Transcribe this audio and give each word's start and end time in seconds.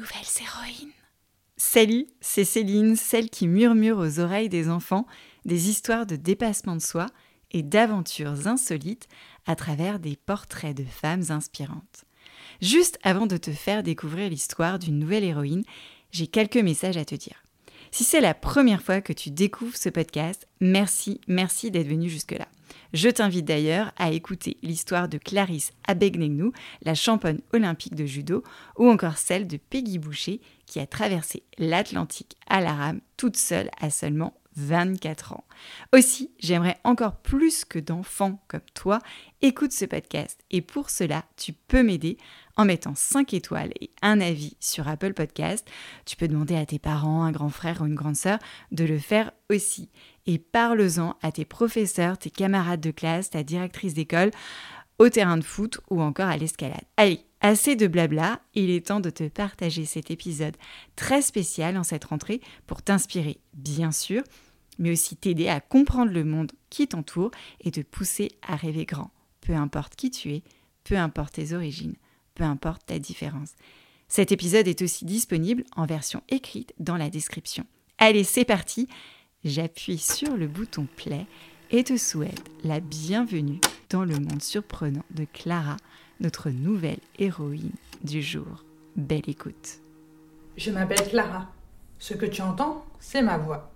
nouvelles 0.00 0.40
héroïnes. 0.40 0.92
Salut, 1.58 2.06
c'est 2.22 2.46
Céline, 2.46 2.96
celle 2.96 3.28
qui 3.28 3.46
murmure 3.46 3.98
aux 3.98 4.18
oreilles 4.18 4.48
des 4.48 4.70
enfants 4.70 5.06
des 5.44 5.68
histoires 5.68 6.06
de 6.06 6.16
dépassement 6.16 6.74
de 6.74 6.80
soi 6.80 7.06
et 7.50 7.62
d'aventures 7.62 8.46
insolites 8.46 9.08
à 9.46 9.56
travers 9.56 9.98
des 9.98 10.16
portraits 10.16 10.76
de 10.76 10.84
femmes 10.84 11.24
inspirantes. 11.28 12.04
Juste 12.62 12.98
avant 13.02 13.26
de 13.26 13.36
te 13.36 13.50
faire 13.50 13.82
découvrir 13.82 14.30
l'histoire 14.30 14.78
d'une 14.78 14.98
nouvelle 14.98 15.24
héroïne, 15.24 15.64
j'ai 16.12 16.26
quelques 16.26 16.56
messages 16.56 16.96
à 16.96 17.04
te 17.04 17.14
dire. 17.14 17.42
Si 17.92 18.04
c'est 18.04 18.20
la 18.20 18.34
première 18.34 18.82
fois 18.82 19.00
que 19.00 19.12
tu 19.12 19.30
découvres 19.30 19.76
ce 19.76 19.88
podcast, 19.88 20.46
merci, 20.60 21.20
merci 21.26 21.72
d'être 21.72 21.88
venu 21.88 22.08
jusque-là. 22.08 22.46
Je 22.92 23.08
t'invite 23.08 23.44
d'ailleurs 23.44 23.92
à 23.96 24.12
écouter 24.12 24.56
l'histoire 24.62 25.08
de 25.08 25.18
Clarisse 25.18 25.72
Abegnegnou, 25.88 26.52
la 26.82 26.94
championne 26.94 27.40
olympique 27.52 27.96
de 27.96 28.06
judo, 28.06 28.44
ou 28.78 28.88
encore 28.88 29.18
celle 29.18 29.48
de 29.48 29.56
Peggy 29.56 29.98
Boucher, 29.98 30.40
qui 30.66 30.78
a 30.78 30.86
traversé 30.86 31.42
l'Atlantique 31.58 32.36
à 32.48 32.60
la 32.60 32.74
rame 32.74 33.00
toute 33.16 33.36
seule 33.36 33.70
à 33.80 33.90
seulement 33.90 34.34
24 34.56 35.32
ans. 35.32 35.44
Aussi, 35.92 36.30
j'aimerais 36.38 36.78
encore 36.84 37.16
plus 37.16 37.64
que 37.64 37.78
d'enfants 37.78 38.40
comme 38.48 38.60
toi 38.74 39.00
écoute 39.42 39.72
ce 39.72 39.84
podcast 39.84 40.40
et 40.50 40.60
pour 40.60 40.90
cela, 40.90 41.24
tu 41.36 41.52
peux 41.52 41.82
m'aider 41.82 42.18
en 42.60 42.66
mettant 42.66 42.94
5 42.94 43.32
étoiles 43.32 43.72
et 43.80 43.88
un 44.02 44.20
avis 44.20 44.54
sur 44.60 44.86
Apple 44.86 45.14
Podcast. 45.14 45.66
Tu 46.04 46.14
peux 46.14 46.28
demander 46.28 46.56
à 46.56 46.66
tes 46.66 46.78
parents, 46.78 47.22
un 47.22 47.32
grand 47.32 47.48
frère 47.48 47.80
ou 47.80 47.86
une 47.86 47.94
grande 47.94 48.16
sœur 48.16 48.38
de 48.70 48.84
le 48.84 48.98
faire 48.98 49.32
aussi. 49.48 49.88
Et 50.26 50.38
parle-en 50.38 51.16
à 51.22 51.32
tes 51.32 51.46
professeurs, 51.46 52.18
tes 52.18 52.28
camarades 52.28 52.82
de 52.82 52.90
classe, 52.90 53.30
ta 53.30 53.42
directrice 53.42 53.94
d'école, 53.94 54.30
au 54.98 55.08
terrain 55.08 55.38
de 55.38 55.42
foot 55.42 55.80
ou 55.88 56.02
encore 56.02 56.28
à 56.28 56.36
l'escalade. 56.36 56.84
Allez, 56.98 57.24
assez 57.40 57.76
de 57.76 57.86
blabla, 57.86 58.42
il 58.54 58.68
est 58.68 58.88
temps 58.88 59.00
de 59.00 59.08
te 59.08 59.26
partager 59.28 59.86
cet 59.86 60.10
épisode 60.10 60.58
très 60.96 61.22
spécial 61.22 61.78
en 61.78 61.82
cette 61.82 62.04
rentrée 62.04 62.42
pour 62.66 62.82
t'inspirer, 62.82 63.40
bien 63.54 63.90
sûr, 63.90 64.22
mais 64.78 64.92
aussi 64.92 65.16
t'aider 65.16 65.48
à 65.48 65.60
comprendre 65.60 66.12
le 66.12 66.24
monde 66.24 66.52
qui 66.68 66.86
t'entoure 66.86 67.30
et 67.62 67.70
te 67.70 67.80
pousser 67.80 68.32
à 68.46 68.54
rêver 68.54 68.84
grand, 68.84 69.12
peu 69.40 69.54
importe 69.54 69.96
qui 69.96 70.10
tu 70.10 70.34
es, 70.34 70.42
peu 70.84 70.98
importe 70.98 71.36
tes 71.36 71.54
origines 71.54 71.96
peu 72.34 72.44
importe 72.44 72.86
ta 72.86 72.98
différence. 72.98 73.52
Cet 74.08 74.32
épisode 74.32 74.66
est 74.66 74.82
aussi 74.82 75.04
disponible 75.04 75.64
en 75.76 75.86
version 75.86 76.22
écrite 76.28 76.74
dans 76.78 76.96
la 76.96 77.10
description. 77.10 77.64
Allez, 77.98 78.24
c'est 78.24 78.44
parti 78.44 78.88
J'appuie 79.44 79.96
sur 79.96 80.36
le 80.36 80.46
bouton 80.46 80.86
play 80.96 81.24
et 81.70 81.82
te 81.82 81.96
souhaite 81.96 82.42
la 82.62 82.80
bienvenue 82.80 83.58
dans 83.88 84.04
le 84.04 84.18
monde 84.18 84.42
surprenant 84.42 85.04
de 85.12 85.24
Clara, 85.32 85.78
notre 86.20 86.50
nouvelle 86.50 86.98
héroïne 87.18 87.72
du 88.04 88.20
jour. 88.20 88.64
Belle 88.96 89.28
écoute. 89.28 89.78
Je 90.58 90.70
m'appelle 90.70 91.08
Clara. 91.08 91.48
Ce 91.98 92.12
que 92.12 92.26
tu 92.26 92.42
entends, 92.42 92.84
c'est 92.98 93.22
ma 93.22 93.38
voix. 93.38 93.70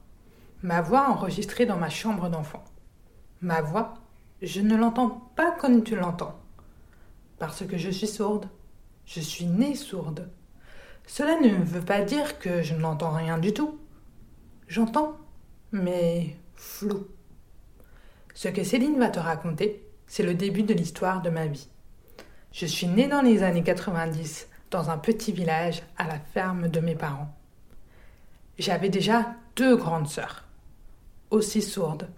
Ma 0.63 0.83
voix 0.83 1.09
enregistrée 1.09 1.65
dans 1.65 1.79
ma 1.79 1.89
chambre 1.89 2.29
d'enfant. 2.29 2.65
Ma 3.41 3.63
voix, 3.63 3.95
je 4.43 4.61
ne 4.61 4.77
l'entends 4.77 5.31
pas 5.35 5.53
comme 5.53 5.83
tu 5.83 5.97
l'entends 5.97 6.44
parce 7.39 7.67
que 7.67 7.77
je 7.77 7.91
suis 7.91 8.07
sourde. 8.07 8.49
Je 9.07 9.21
suis 9.21 9.47
née 9.47 9.75
sourde. 9.75 10.31
Cela 11.07 11.39
ne 11.41 11.49
veut 11.49 11.85
pas 11.85 12.03
dire 12.03 12.39
que 12.39 12.63
je 12.63 12.75
n'entends 12.75 13.13
rien 13.13 13.39
du 13.39 13.53
tout. 13.53 13.79
J'entends, 14.69 15.17
mais 15.73 16.37
flou. 16.55 17.07
Ce 18.35 18.49
que 18.49 18.65
Céline 18.65 18.99
va 18.99 19.11
te 19.11 19.21
raconter, 19.21 19.87
c'est 20.07 20.23
le 20.23 20.35
début 20.35 20.63
de 20.63 20.75
l'histoire 20.75 21.23
de 21.23 21.31
ma 21.31 21.47
vie. 21.47 21.69
Je 22.53 22.67
suis 22.67 22.87
née 22.87 23.09
dans 23.09 23.21
les 23.21 23.43
années 23.43 23.63
90 23.63 24.49
dans 24.71 24.91
un 24.91 24.99
petit 24.99 25.33
village 25.33 25.83
à 25.97 26.07
la 26.07 26.19
ferme 26.19 26.69
de 26.69 26.81
mes 26.81 26.95
parents. 26.95 27.35
J'avais 28.59 28.89
déjà 28.89 29.35
deux 29.57 29.77
grandes 29.77 30.09
sœurs, 30.09 30.45
aussi 31.31 31.63
sourdes. 31.63 32.09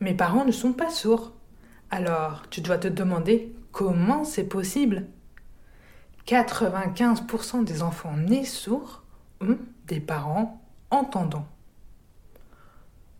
Mes 0.00 0.14
parents 0.14 0.44
ne 0.44 0.52
sont 0.52 0.72
pas 0.72 0.90
sourds. 0.90 1.32
Alors, 1.90 2.48
tu 2.50 2.60
dois 2.60 2.78
te 2.78 2.88
demander 2.88 3.52
Comment 3.72 4.24
c'est 4.24 4.44
possible? 4.44 5.06
95% 6.26 7.64
des 7.64 7.82
enfants 7.82 8.16
nés 8.16 8.44
sourds 8.44 9.02
ont 9.40 9.58
des 9.86 9.98
parents 9.98 10.62
entendants. 10.90 11.48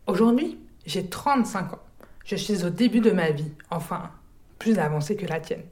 Aujourd'hui, 0.07 0.61
j'ai 0.85 1.09
35 1.09 1.73
ans. 1.73 1.83
Je 2.25 2.37
suis 2.37 2.65
au 2.65 2.71
début 2.71 3.01
de 3.01 3.11
ma 3.11 3.31
vie, 3.31 3.53
enfin, 3.71 4.11
plus 4.59 4.79
avancée 4.79 5.17
que 5.17 5.27
la 5.27 5.41
tienne. 5.41 5.65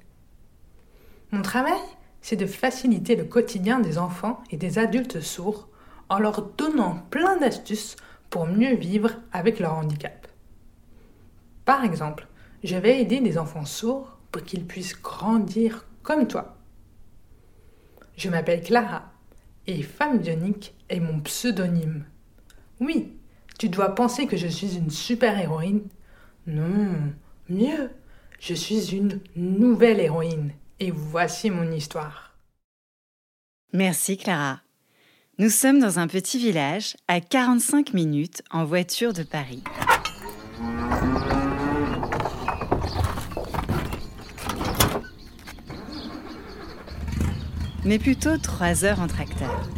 Mon 1.31 1.43
travail, 1.43 1.79
c'est 2.23 2.37
de 2.37 2.47
faciliter 2.47 3.17
le 3.17 3.25
quotidien 3.25 3.81
des 3.81 3.99
enfants 3.99 4.43
et 4.51 4.57
des 4.57 4.79
adultes 4.79 5.21
sourds 5.21 5.69
en 6.09 6.19
leur 6.19 6.43
donnant 6.43 7.03
plein 7.11 7.37
d'astuces 7.37 7.97
pour 8.31 8.47
mieux 8.47 8.75
vivre 8.75 9.11
avec 9.33 9.61
leur 9.61 9.75
handicap. 9.75 10.27
Par 11.67 11.85
exemple, 11.85 12.27
je 12.65 12.77
vais 12.77 13.01
aider 13.01 13.21
des 13.21 13.39
enfants 13.39 13.67
sourds 13.67 14.20
pour 14.31 14.43
qu'ils 14.43 14.67
puissent 14.67 15.01
grandir 15.01 15.87
comme 16.03 16.27
toi. 16.27 16.57
Je 18.17 18.29
m'appelle 18.29 18.63
Clara 18.63 19.13
et 19.67 19.83
Femme 19.83 20.19
Bionique 20.19 20.75
est 20.89 21.01
mon 21.01 21.21
pseudonyme. 21.21 22.05
Oui, 22.81 23.13
tu 23.59 23.69
dois 23.69 23.95
penser 23.95 24.27
que 24.27 24.37
je 24.37 24.47
suis 24.47 24.77
une 24.77 24.91
super-héroïne. 24.91 25.83
Non, 26.47 27.13
mieux, 27.49 27.91
je 28.39 28.55
suis 28.55 28.95
une 28.95 29.21
nouvelle 29.37 30.01
héroïne. 30.01 30.53
Et 30.81 30.91
voici 30.91 31.51
mon 31.51 31.71
histoire. 31.71 32.35
Merci 33.73 34.17
Clara. 34.17 34.63
Nous 35.39 35.51
sommes 35.51 35.79
dans 35.79 35.99
un 35.99 36.07
petit 36.07 36.39
village 36.39 36.97
à 37.07 37.21
45 37.21 37.95
minutes 37.95 38.43
en 38.51 38.65
voiture 38.65 39.13
de 39.13 39.23
Paris. 39.23 39.63
Mais 47.91 47.99
plutôt 47.99 48.39
trois 48.39 48.85
heures 48.85 49.01
en 49.01 49.09
tracteur. 49.09 49.69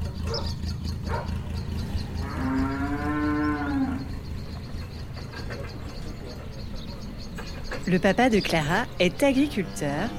Le 7.87 7.99
papa 7.99 8.29
de 8.29 8.39
Clara 8.39 8.85
est 9.01 9.23
agriculteur 9.23 10.11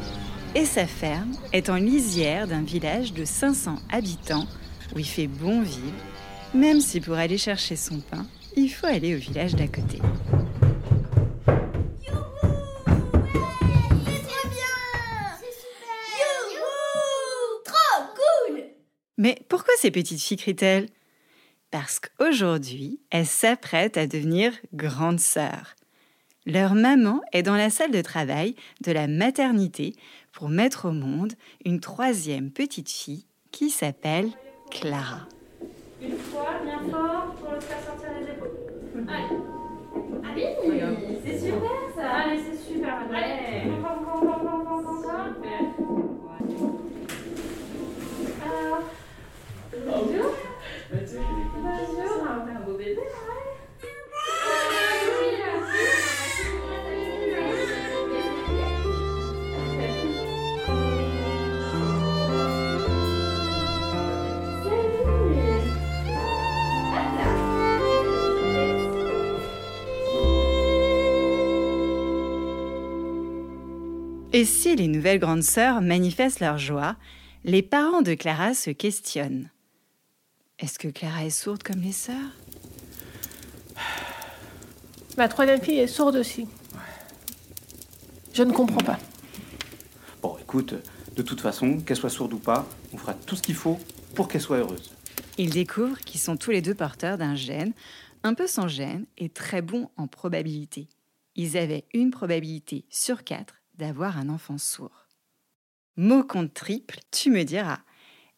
et 0.55 0.65
sa 0.65 0.87
ferme 0.87 1.33
est 1.51 1.69
en 1.69 1.75
lisière 1.75 2.47
d'un 2.47 2.63
village 2.63 3.13
de 3.13 3.25
500 3.25 3.75
habitants 3.91 4.47
où 4.95 4.99
il 4.99 5.05
fait 5.05 5.27
bon 5.27 5.61
vivre, 5.61 5.93
même 6.55 6.81
si 6.81 6.99
pour 6.99 7.13
aller 7.13 7.37
chercher 7.37 7.75
son 7.75 7.99
pain, 7.99 8.25
il 8.57 8.69
faut 8.69 8.87
aller 8.87 9.13
au 9.13 9.19
village 9.19 9.53
d'à 9.53 9.67
côté. 9.67 9.99
Mais 19.23 19.37
pourquoi 19.47 19.73
ces 19.77 19.89
petites 19.89 20.21
filles 20.21 20.35
crient-elles? 20.35 20.89
Parce 21.71 22.01
qu'aujourd'hui, 22.01 22.99
elles 23.09 23.25
s'apprêtent 23.25 23.95
à 23.95 24.05
devenir 24.05 24.51
grandes 24.73 25.21
sœurs. 25.21 25.75
Leur 26.45 26.75
maman 26.75 27.21
est 27.31 27.41
dans 27.41 27.55
la 27.55 27.69
salle 27.69 27.91
de 27.91 28.01
travail 28.01 28.53
de 28.81 28.91
la 28.91 29.07
maternité 29.07 29.93
pour 30.33 30.49
mettre 30.49 30.89
au 30.89 30.91
monde 30.91 31.31
une 31.63 31.79
troisième 31.79 32.51
petite 32.51 32.91
fille 32.91 33.25
qui 33.51 33.69
s'appelle 33.69 34.29
Clara. 34.69 35.21
Une 36.01 36.17
fois, 36.17 36.59
bien 36.61 36.79
fort 36.91 37.33
pour 37.35 37.53
le 37.53 37.61
faire 37.61 37.81
sortir 37.81 38.09
les 38.19 38.29
épaules. 38.29 39.07
Allez. 39.07 40.47
Allez, 40.51 41.19
c'est 41.25 41.39
super 41.39 41.71
ça. 41.95 42.09
Allez, 42.09 42.41
c'est 42.43 42.73
super. 42.73 43.07
Allez. 43.09 43.52
Et 74.43 74.45
si 74.45 74.75
les 74.75 74.89
nouvelles 74.89 75.19
grandes 75.19 75.41
sœurs 75.41 75.79
manifestent 75.79 76.41
leur 76.41 76.57
joie, 76.57 76.97
les 77.45 77.61
parents 77.61 78.01
de 78.01 78.13
Clara 78.13 78.53
se 78.53 78.71
questionnent. 78.71 79.49
Est-ce 80.59 80.77
que 80.77 80.89
Clara 80.89 81.23
est 81.23 81.29
sourde 81.29 81.63
comme 81.63 81.79
les 81.79 81.93
sœurs? 81.93 82.35
Ma 85.17 85.29
troisième 85.29 85.61
fille 85.61 85.79
est 85.79 85.87
sourde 85.87 86.17
aussi. 86.17 86.45
Je 88.33 88.43
ne 88.43 88.51
comprends 88.51 88.83
pas. 88.83 88.99
Bon, 90.21 90.35
écoute, 90.41 90.73
De 91.15 91.21
toute 91.21 91.39
façon, 91.39 91.79
qu'elle 91.79 91.95
soit 91.95 92.09
sourde 92.09 92.33
ou 92.33 92.39
pas, 92.39 92.67
on 92.91 92.97
fera 92.97 93.13
tout 93.13 93.37
ce 93.37 93.41
qu'il 93.41 93.55
faut 93.55 93.79
pour 94.13 94.27
qu'elle 94.27 94.41
soit 94.41 94.57
heureuse. 94.57 94.91
Ils 95.37 95.51
découvrent 95.51 96.01
qu'ils 96.01 96.19
sont 96.19 96.35
tous 96.35 96.51
les 96.51 96.61
deux 96.61 96.75
porteurs 96.75 97.17
d'un 97.17 97.35
gène, 97.35 97.71
un 98.23 98.33
peu 98.33 98.47
sans 98.47 98.67
gène 98.67 99.05
et 99.17 99.29
très 99.29 99.61
bon 99.61 99.89
en 99.95 100.07
probabilité. 100.07 100.89
Ils 101.37 101.55
avaient 101.55 101.85
une 101.93 102.11
probabilité 102.11 102.83
sur 102.89 103.23
quatre 103.23 103.62
d'avoir 103.75 104.17
un 104.17 104.29
enfant 104.29 104.57
sourd. 104.57 105.07
Mot 105.95 106.23
compte 106.23 106.53
triple, 106.53 106.99
tu 107.11 107.29
me 107.29 107.43
diras. 107.43 107.79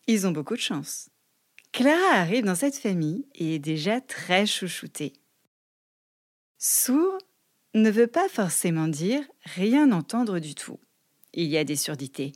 Ils 0.08 0.28
ont 0.28 0.32
beaucoup 0.32 0.56
de 0.56 0.62
chance. 0.62 1.10
Clara 1.72 2.14
arrive 2.14 2.46
dans 2.46 2.56
cette 2.56 2.78
famille 2.78 3.28
et 3.36 3.56
est 3.56 3.60
déjà 3.60 4.02
très 4.02 4.46
chouchoutée. 4.46 5.14
Sourd 6.58 7.18
ne 7.74 7.90
veut 7.90 8.08
pas 8.08 8.30
forcément 8.30 8.88
dire 8.88 9.22
rien 9.44 9.92
entendre 9.92 10.40
du 10.40 10.56
tout. 10.56 10.80
Il 11.34 11.48
y 11.48 11.58
a 11.58 11.66
des 11.66 11.76
surdités 11.76 12.32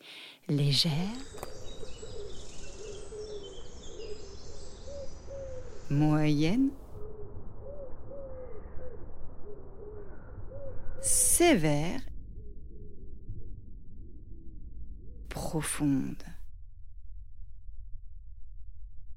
légères, 0.49 0.91
moyennes, 5.89 6.71
sévères, 11.01 12.01
profondes. 15.39 16.25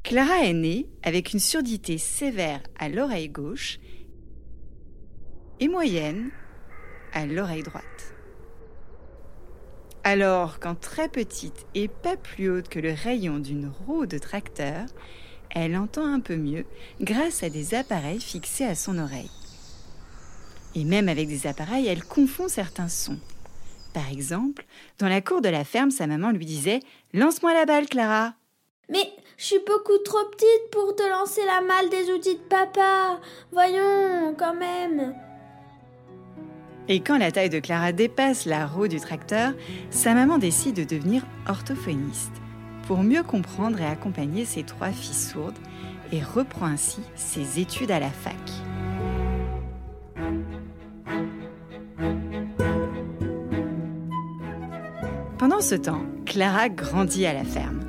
Clara 0.04 0.44
est 0.44 0.52
née 0.52 0.88
avec 1.02 1.32
une 1.32 1.40
surdité 1.40 1.98
sévère 1.98 2.60
à 2.78 2.88
l'oreille 2.88 3.28
gauche 3.28 3.80
et 5.58 5.66
moyenne 5.66 6.30
à 7.12 7.26
l'oreille 7.26 7.64
droite. 7.64 8.14
Alors 10.04 10.60
quand 10.60 10.76
très 10.76 11.08
petite 11.08 11.66
et 11.74 11.88
pas 11.88 12.16
plus 12.16 12.48
haute 12.48 12.68
que 12.68 12.78
le 12.78 12.92
rayon 12.92 13.40
d'une 13.40 13.66
roue 13.66 14.06
de 14.06 14.18
tracteur, 14.18 14.86
elle 15.50 15.76
entend 15.76 16.06
un 16.06 16.20
peu 16.20 16.36
mieux 16.36 16.66
grâce 17.00 17.42
à 17.42 17.50
des 17.50 17.74
appareils 17.74 18.20
fixés 18.20 18.64
à 18.64 18.76
son 18.76 18.96
oreille. 18.98 19.30
Et 20.76 20.84
même 20.84 21.08
avec 21.08 21.26
des 21.26 21.48
appareils, 21.48 21.88
elle 21.88 22.04
confond 22.04 22.46
certains 22.46 22.88
sons. 22.88 23.18
Par 23.92 24.10
exemple, 24.10 24.64
dans 24.98 25.08
la 25.08 25.20
cour 25.20 25.40
de 25.40 25.48
la 25.48 25.64
ferme, 25.64 25.90
sa 25.90 26.06
maman 26.06 26.30
lui 26.30 26.46
disait 26.46 26.80
Lance-moi 27.12 27.52
la 27.52 27.66
balle, 27.66 27.86
Clara. 27.86 28.34
Mais 28.88 29.12
je 29.36 29.44
suis 29.44 29.58
beaucoup 29.66 29.98
trop 30.04 30.24
petite 30.30 30.70
pour 30.70 30.94
te 30.96 31.02
lancer 31.02 31.42
la 31.46 31.60
malle 31.60 31.90
des 31.90 32.10
outils 32.10 32.36
de 32.36 32.48
papa. 32.48 33.20
Voyons, 33.52 34.34
quand 34.38 34.54
même. 34.54 35.14
Et 36.88 37.00
quand 37.00 37.18
la 37.18 37.30
taille 37.30 37.50
de 37.50 37.60
Clara 37.60 37.92
dépasse 37.92 38.46
la 38.46 38.66
roue 38.66 38.88
du 38.88 38.98
tracteur, 38.98 39.52
sa 39.90 40.14
maman 40.14 40.38
décide 40.38 40.76
de 40.76 40.84
devenir 40.84 41.24
orthophoniste 41.48 42.32
pour 42.86 43.02
mieux 43.02 43.22
comprendre 43.22 43.80
et 43.80 43.86
accompagner 43.86 44.44
ses 44.44 44.64
trois 44.64 44.90
filles 44.90 45.14
sourdes 45.14 45.58
et 46.12 46.22
reprend 46.22 46.66
ainsi 46.66 47.00
ses 47.14 47.60
études 47.60 47.90
à 47.90 48.00
la 48.00 48.10
fac. 48.10 48.34
Pendant 55.52 55.64
ce 55.64 55.74
temps, 55.74 56.00
Clara 56.24 56.70
grandit 56.70 57.26
à 57.26 57.34
la 57.34 57.44
ferme. 57.44 57.82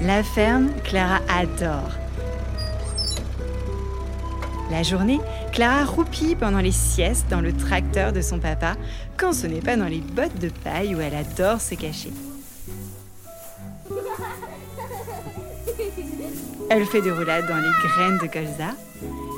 La 0.00 0.22
ferme, 0.22 0.70
Clara 0.84 1.18
adore. 1.28 1.90
La 4.70 4.82
journée, 4.82 5.20
Clara 5.52 5.84
roupille 5.84 6.34
pendant 6.34 6.60
les 6.60 6.72
siestes 6.72 7.26
dans 7.28 7.42
le 7.42 7.52
tracteur 7.52 8.14
de 8.14 8.22
son 8.22 8.38
papa, 8.38 8.76
quand 9.18 9.34
ce 9.34 9.46
n'est 9.46 9.60
pas 9.60 9.76
dans 9.76 9.86
les 9.86 9.98
bottes 9.98 10.38
de 10.38 10.48
paille 10.48 10.94
où 10.94 11.00
elle 11.02 11.14
adore 11.14 11.60
se 11.60 11.74
cacher. 11.74 12.10
Elle 16.70 16.86
fait 16.86 17.02
des 17.02 17.12
roulades 17.12 17.48
dans 17.48 17.58
les 17.58 17.86
graines 17.86 18.16
de 18.16 18.32
colza 18.32 18.72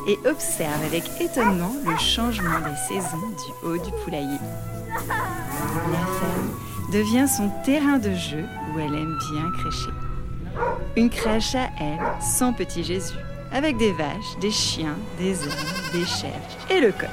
et 0.07 0.17
observe 0.29 0.85
avec 0.87 1.03
étonnement 1.21 1.75
le 1.85 1.97
changement 1.97 2.61
des 2.61 2.95
saisons 2.95 3.17
du 3.17 3.67
haut 3.67 3.85
du 3.85 3.91
poulailler. 4.05 4.39
La 5.91 6.07
ferme 6.21 6.64
devient 6.93 7.27
son 7.29 7.51
terrain 7.65 7.99
de 7.99 8.13
jeu 8.15 8.45
où 8.73 8.79
elle 8.79 8.95
aime 8.95 9.19
bien 9.33 9.51
crécher. 9.59 9.91
Une 10.97 11.11
crèche 11.11 11.55
à 11.55 11.71
elle, 11.81 12.01
sans 12.21 12.53
petit 12.53 12.85
Jésus, 12.85 13.17
avec 13.53 13.77
des 13.77 13.93
vaches, 13.93 14.39
des 14.41 14.51
chiens, 14.51 14.97
des 15.19 15.43
hommes, 15.43 15.93
des 15.93 16.05
chèvres 16.05 16.35
et 16.71 16.81
le 16.81 16.93
coq. 16.93 17.09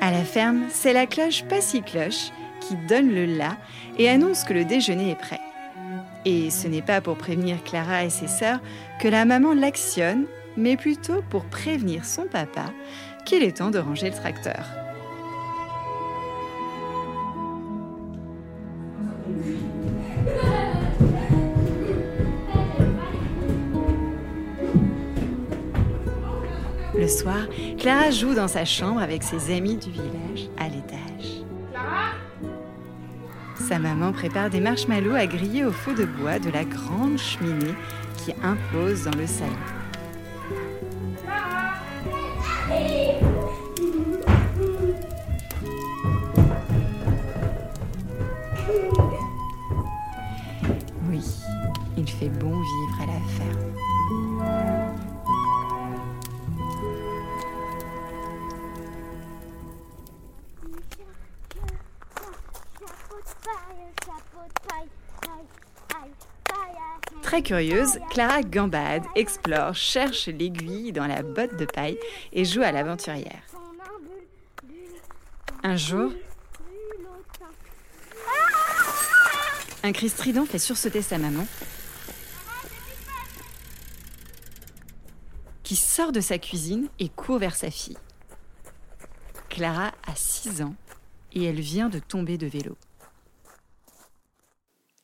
À 0.00 0.10
la 0.10 0.24
ferme, 0.24 0.66
c'est 0.70 0.92
la 0.92 1.06
cloche 1.06 1.44
Passy-Cloche 1.44 2.30
qui 2.60 2.76
donne 2.88 3.12
le 3.12 3.24
la 3.24 3.56
et 3.98 4.08
annonce 4.08 4.44
que 4.44 4.54
le 4.54 4.64
déjeuner 4.64 5.10
est 5.10 5.18
prêt. 5.18 5.40
Et 6.24 6.50
ce 6.50 6.68
n'est 6.68 6.82
pas 6.82 7.00
pour 7.00 7.16
prévenir 7.16 7.62
Clara 7.64 8.04
et 8.04 8.10
ses 8.10 8.28
sœurs 8.28 8.60
que 9.00 9.08
la 9.08 9.24
maman 9.24 9.52
l'actionne, 9.52 10.26
mais 10.56 10.76
plutôt 10.76 11.22
pour 11.28 11.44
prévenir 11.44 12.04
son 12.04 12.26
papa 12.26 12.66
qu'il 13.26 13.42
est 13.42 13.58
temps 13.58 13.70
de 13.70 13.78
ranger 13.78 14.08
le 14.08 14.16
tracteur. 14.16 14.64
Le 26.94 27.08
soir, 27.08 27.36
Clara 27.78 28.10
joue 28.10 28.34
dans 28.34 28.48
sa 28.48 28.64
chambre 28.64 29.00
avec 29.00 29.22
ses 29.22 29.54
amis 29.54 29.76
du 29.76 29.90
village 29.90 30.48
à 30.56 30.68
l'étage. 30.68 31.42
Sa 33.68 33.78
maman 33.78 34.12
prépare 34.12 34.48
des 34.48 34.60
marshmallows 34.60 35.14
à 35.14 35.26
griller 35.26 35.64
au 35.64 35.72
feu 35.72 35.94
de 35.94 36.04
bois 36.04 36.38
de 36.38 36.50
la 36.50 36.64
grande 36.64 37.18
cheminée 37.18 37.74
qui 38.16 38.32
impose 38.42 39.04
dans 39.04 39.18
le 39.18 39.26
salon. 39.26 39.52
Fait 52.18 52.28
bon 52.28 52.60
vivre 52.60 53.00
à 53.02 53.06
la 53.06 53.20
ferme. 53.36 53.72
Très 67.22 67.42
curieuse, 67.42 67.98
Clara 68.10 68.42
gambade, 68.42 69.02
explore, 69.14 69.74
cherche 69.74 70.28
l'aiguille 70.28 70.92
dans 70.92 71.06
la 71.06 71.22
botte 71.22 71.56
de 71.56 71.66
paille 71.66 71.98
et 72.32 72.44
joue 72.44 72.62
à 72.62 72.72
l'aventurière. 72.72 73.42
Un 75.62 75.76
jour, 75.76 76.12
un 79.82 79.92
cri 79.92 80.08
strident 80.08 80.46
fait 80.46 80.58
sursauter 80.58 81.02
sa 81.02 81.18
maman, 81.18 81.46
sort 85.76 86.12
de 86.12 86.20
sa 86.20 86.38
cuisine 86.38 86.88
et 86.98 87.08
court 87.08 87.38
vers 87.38 87.56
sa 87.56 87.70
fille. 87.70 87.98
Clara 89.48 89.92
a 90.06 90.14
6 90.14 90.62
ans 90.62 90.74
et 91.32 91.44
elle 91.44 91.60
vient 91.60 91.88
de 91.88 91.98
tomber 91.98 92.38
de 92.38 92.46
vélo. 92.46 92.76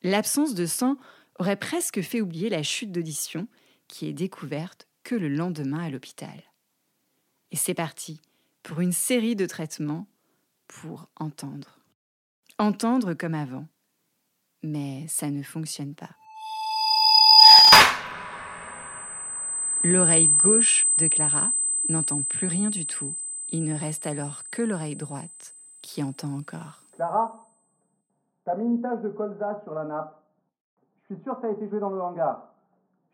L'absence 0.03 0.55
de 0.55 0.67
sang 0.67 0.97
aurait 1.39 1.57
presque 1.57 2.03
fait 2.03 2.21
oublier 2.21 2.49
la 2.49 2.63
chute 2.63 2.93
d'audition 2.93 3.47
qui 3.89 4.07
est 4.07 4.13
découverte 4.13 4.87
que 5.05 5.15
le 5.15 5.29
lendemain 5.29 5.85
à 5.85 5.91
l'hôpital. 5.91 6.43
Et 7.51 7.57
c'est 7.57 7.75
parti 7.75 8.21
pour 8.63 8.81
une 8.81 8.93
série 8.93 9.37
de 9.37 9.47
traitements 9.47 10.07
pour 10.67 11.09
entendre. 11.17 11.79
Entendre 12.59 13.15
comme 13.15 13.35
avant. 13.35 13.67
Mais 14.63 15.07
ça 15.09 15.31
ne 15.31 15.43
fonctionne 15.43 15.95
pas. 15.95 16.17
L'oreille 19.85 20.29
gauche 20.29 20.87
de 20.99 21.09
Clara 21.09 21.53
n'entend 21.89 22.23
plus 22.23 22.47
rien 22.47 22.71
du 22.71 22.87
tout. 22.87 23.15
Il 23.49 23.65
ne 23.65 23.77
reste 23.77 24.07
alors 24.07 24.45
que 24.53 24.63
l'oreille 24.63 24.95
droite 24.95 25.57
qui 25.81 26.05
entend 26.05 26.33
encore. 26.37 26.85
Clara, 26.93 27.49
t'as 28.45 28.55
mis 28.55 28.65
une 28.65 28.81
tache 28.81 29.03
de 29.03 29.09
colza 29.09 29.61
sur 29.65 29.75
la 29.75 29.83
nappe. 29.83 30.23
Je 31.03 31.15
suis 31.15 31.25
sûr 31.25 31.35
que 31.35 31.43
ça 31.43 31.49
a 31.49 31.51
été 31.51 31.69
joué 31.69 31.81
dans 31.81 31.91
le 31.91 32.01
hangar. 32.01 32.55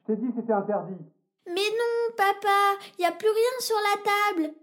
Je 0.02 0.12
t'ai 0.12 0.20
dit 0.20 0.28
que 0.28 0.40
c'était 0.40 0.52
interdit. 0.52 1.02
Mais 1.46 1.54
non, 1.54 2.14
papa, 2.18 2.84
y 2.98 3.04
a 3.06 3.12
plus 3.12 3.30
rien 3.30 3.60
sur 3.60 3.76
la 3.76 4.02
table. 4.44 4.54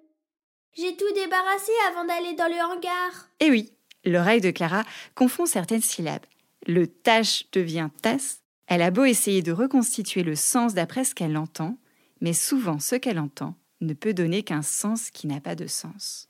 J'ai 0.73 0.95
tout 0.95 1.11
débarrassé 1.15 1.71
avant 1.89 2.05
d'aller 2.05 2.35
dans 2.35 2.47
le 2.47 2.61
hangar. 2.61 3.29
Eh 3.39 3.49
oui, 3.49 3.73
l'oreille 4.03 4.41
de 4.41 4.51
Clara 4.51 4.83
confond 5.15 5.47
certaines 5.47 5.81
syllabes. 5.81 6.25
Le 6.67 6.85
tâche 6.85 7.49
devient 7.51 7.89
tasse. 8.03 8.43
Elle 8.67 8.83
a 8.83 8.91
beau 8.91 9.05
essayer 9.05 9.41
de 9.41 9.51
reconstituer 9.51 10.21
le 10.21 10.35
sens 10.35 10.75
d'après 10.75 11.03
ce 11.03 11.15
qu'elle 11.15 11.37
entend, 11.37 11.77
mais 12.21 12.33
souvent 12.33 12.79
ce 12.79 12.95
qu'elle 12.95 13.19
entend 13.19 13.55
ne 13.81 13.93
peut 13.93 14.13
donner 14.13 14.43
qu'un 14.43 14.61
sens 14.61 15.09
qui 15.09 15.27
n'a 15.27 15.39
pas 15.39 15.55
de 15.55 15.67
sens. 15.67 16.29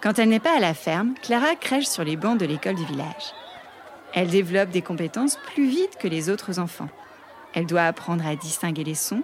Quand 0.00 0.18
elle 0.18 0.30
n'est 0.30 0.40
pas 0.40 0.56
à 0.56 0.60
la 0.60 0.74
ferme, 0.74 1.14
Clara 1.22 1.54
crèche 1.56 1.86
sur 1.86 2.04
les 2.04 2.16
bancs 2.16 2.38
de 2.38 2.46
l'école 2.46 2.74
du 2.74 2.84
village. 2.86 3.34
Elle 4.14 4.28
développe 4.28 4.70
des 4.70 4.82
compétences 4.82 5.36
plus 5.36 5.66
vite 5.66 5.98
que 5.98 6.08
les 6.08 6.30
autres 6.30 6.58
enfants. 6.58 6.88
Elle 7.52 7.66
doit 7.66 7.84
apprendre 7.84 8.26
à 8.26 8.34
distinguer 8.34 8.82
les 8.82 8.94
sons, 8.94 9.22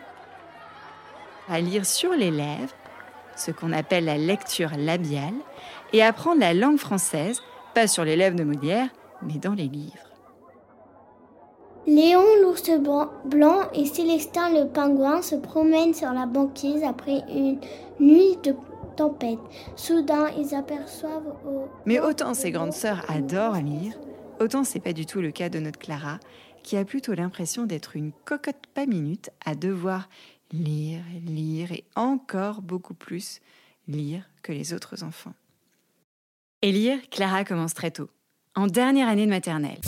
à 1.48 1.60
lire 1.60 1.86
sur 1.86 2.12
les 2.12 2.30
lèvres, 2.30 2.74
ce 3.36 3.50
qu'on 3.50 3.72
appelle 3.72 4.04
la 4.04 4.18
lecture 4.18 4.72
labiale, 4.76 5.34
et 5.92 6.02
apprendre 6.02 6.40
la 6.40 6.54
langue 6.54 6.78
française, 6.78 7.40
pas 7.74 7.86
sur 7.86 8.04
les 8.04 8.16
lèvres 8.16 8.36
de 8.36 8.44
Molière, 8.44 8.88
mais 9.22 9.38
dans 9.38 9.54
les 9.54 9.68
livres. 9.68 10.05
Léon 11.86 12.24
l'ours 12.42 12.68
blanc 13.26 13.70
et 13.72 13.86
Célestin 13.86 14.50
le 14.50 14.68
pingouin 14.68 15.22
se 15.22 15.36
promènent 15.36 15.94
sur 15.94 16.12
la 16.12 16.26
banquise 16.26 16.82
après 16.82 17.22
une 17.32 17.60
nuit 18.00 18.36
de 18.42 18.56
tempête. 18.96 19.38
Soudain, 19.76 20.28
ils 20.36 20.54
aperçoivent 20.54 21.36
au... 21.46 21.68
Mais 21.84 22.00
autant 22.00 22.34
ces 22.34 22.50
grandes 22.50 22.72
sœurs 22.72 23.08
adorent 23.08 23.60
lire, 23.60 23.92
autant 24.40 24.64
c'est 24.64 24.80
pas 24.80 24.92
du 24.92 25.06
tout 25.06 25.20
le 25.20 25.30
cas 25.30 25.48
de 25.48 25.60
notre 25.60 25.78
Clara, 25.78 26.18
qui 26.64 26.76
a 26.76 26.84
plutôt 26.84 27.14
l'impression 27.14 27.66
d'être 27.66 27.94
une 27.94 28.10
cocotte 28.24 28.66
pas 28.74 28.86
minute 28.86 29.30
à 29.44 29.54
devoir 29.54 30.08
lire, 30.50 31.02
lire 31.24 31.70
et 31.70 31.84
encore 31.94 32.62
beaucoup 32.62 32.94
plus 32.94 33.40
lire 33.86 34.28
que 34.42 34.50
les 34.50 34.74
autres 34.74 35.04
enfants. 35.04 35.34
Et 36.62 36.72
lire, 36.72 36.98
Clara 37.10 37.44
commence 37.44 37.74
très 37.74 37.92
tôt, 37.92 38.08
en 38.56 38.66
dernière 38.66 39.08
année 39.08 39.26
de 39.26 39.30
maternelle. 39.30 39.78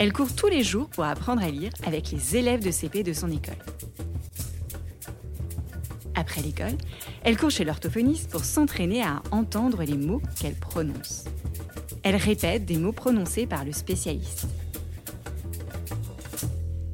Elle 0.00 0.14
court 0.14 0.34
tous 0.34 0.48
les 0.48 0.62
jours 0.62 0.88
pour 0.88 1.04
apprendre 1.04 1.42
à 1.42 1.50
lire 1.50 1.72
avec 1.84 2.10
les 2.10 2.34
élèves 2.34 2.64
de 2.64 2.70
CP 2.70 3.02
de 3.02 3.12
son 3.12 3.30
école. 3.30 3.58
Après 6.14 6.40
l'école, 6.40 6.78
elle 7.22 7.36
court 7.36 7.50
chez 7.50 7.64
l'orthophoniste 7.64 8.30
pour 8.30 8.46
s'entraîner 8.46 9.02
à 9.02 9.22
entendre 9.30 9.82
les 9.82 9.98
mots 9.98 10.22
qu'elle 10.40 10.54
prononce. 10.54 11.26
Elle 12.02 12.16
répète 12.16 12.64
des 12.64 12.78
mots 12.78 12.92
prononcés 12.92 13.46
par 13.46 13.66
le 13.66 13.72
spécialiste. 13.72 14.46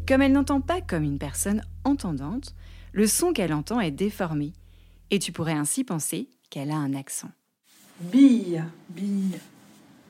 Comme 0.09 0.23
elle 0.23 0.33
n'entend 0.33 0.61
pas 0.61 0.81
comme 0.81 1.05
une 1.05 1.21
personne 1.21 1.63
entendante, 1.85 2.57
le 2.91 3.07
son 3.07 3.33
qu'elle 3.33 3.53
entend 3.53 3.81
est 3.81 3.93
déformé, 3.93 4.53
et 5.13 5.21
tu 5.21 5.31
pourrais 5.31 5.53
ainsi 5.53 5.85
penser 5.85 6.29
qu'elle 6.51 6.73
a 6.73 6.77
un 6.77 6.93
accent. 6.93 7.31
Bille, 8.01 8.65
bille. 8.89 9.39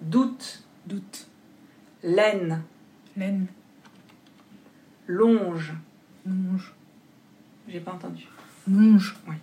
Doute, 0.00 0.62
doute. 0.86 1.26
Laine, 2.02 2.62
laine. 3.16 3.46
Longe, 5.06 5.72
longe. 6.26 6.74
J'ai 7.68 7.80
pas 7.80 7.92
entendu. 7.92 8.26
Longe, 8.70 9.16
oui. 9.28 9.34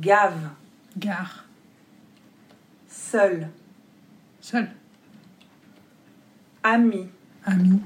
Gave, 0.00 0.50
gare. 0.96 1.44
Seul, 2.88 3.48
seul. 4.40 4.68
Ami, 6.62 7.08
ami. 7.44 7.80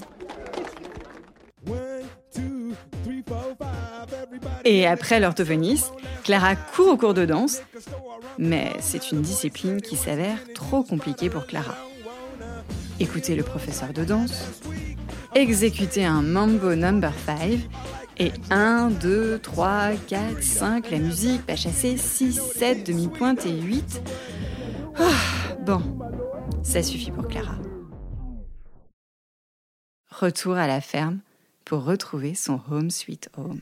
Et 4.65 4.87
après 4.87 5.21
l'orthophoniste, 5.21 5.93
Clara 6.25 6.57
court 6.57 6.89
au 6.89 6.97
cours 6.97 7.15
de 7.15 7.25
danse, 7.25 7.63
mais 8.39 8.73
c'est 8.81 9.11
une 9.11 9.23
discipline 9.23 9.81
qui 9.81 9.97
s'avère 9.97 10.39
trop 10.55 10.83
compliquée 10.83 11.31
pour 11.31 11.47
Clara. 11.47 11.77
Écouter 13.03 13.35
le 13.35 13.43
professeur 13.43 13.93
de 13.93 14.05
danse, 14.05 14.45
exécuter 15.35 16.05
un 16.05 16.23
mambo 16.23 16.77
number 16.77 17.13
5 17.27 17.59
et 18.19 18.31
1, 18.49 18.91
2, 18.91 19.41
3, 19.41 19.97
4, 20.07 20.41
5, 20.41 20.89
la 20.89 20.99
musique, 21.01 21.45
pas 21.45 21.57
chasser, 21.57 21.97
6, 21.97 22.41
7, 22.41 22.87
demi-pointe 22.87 23.45
et 23.45 23.61
8. 23.61 24.03
Ah, 25.01 25.57
bon, 25.67 25.83
ça 26.63 26.81
suffit 26.85 27.11
pour 27.11 27.27
Clara. 27.27 27.57
Retour 30.09 30.55
à 30.55 30.69
la 30.69 30.81
ferme 30.81 31.19
pour 31.65 31.83
retrouver 31.83 32.37
son 32.37 32.61
home 32.71 32.93
sweet 32.93 33.31
home. 33.37 33.59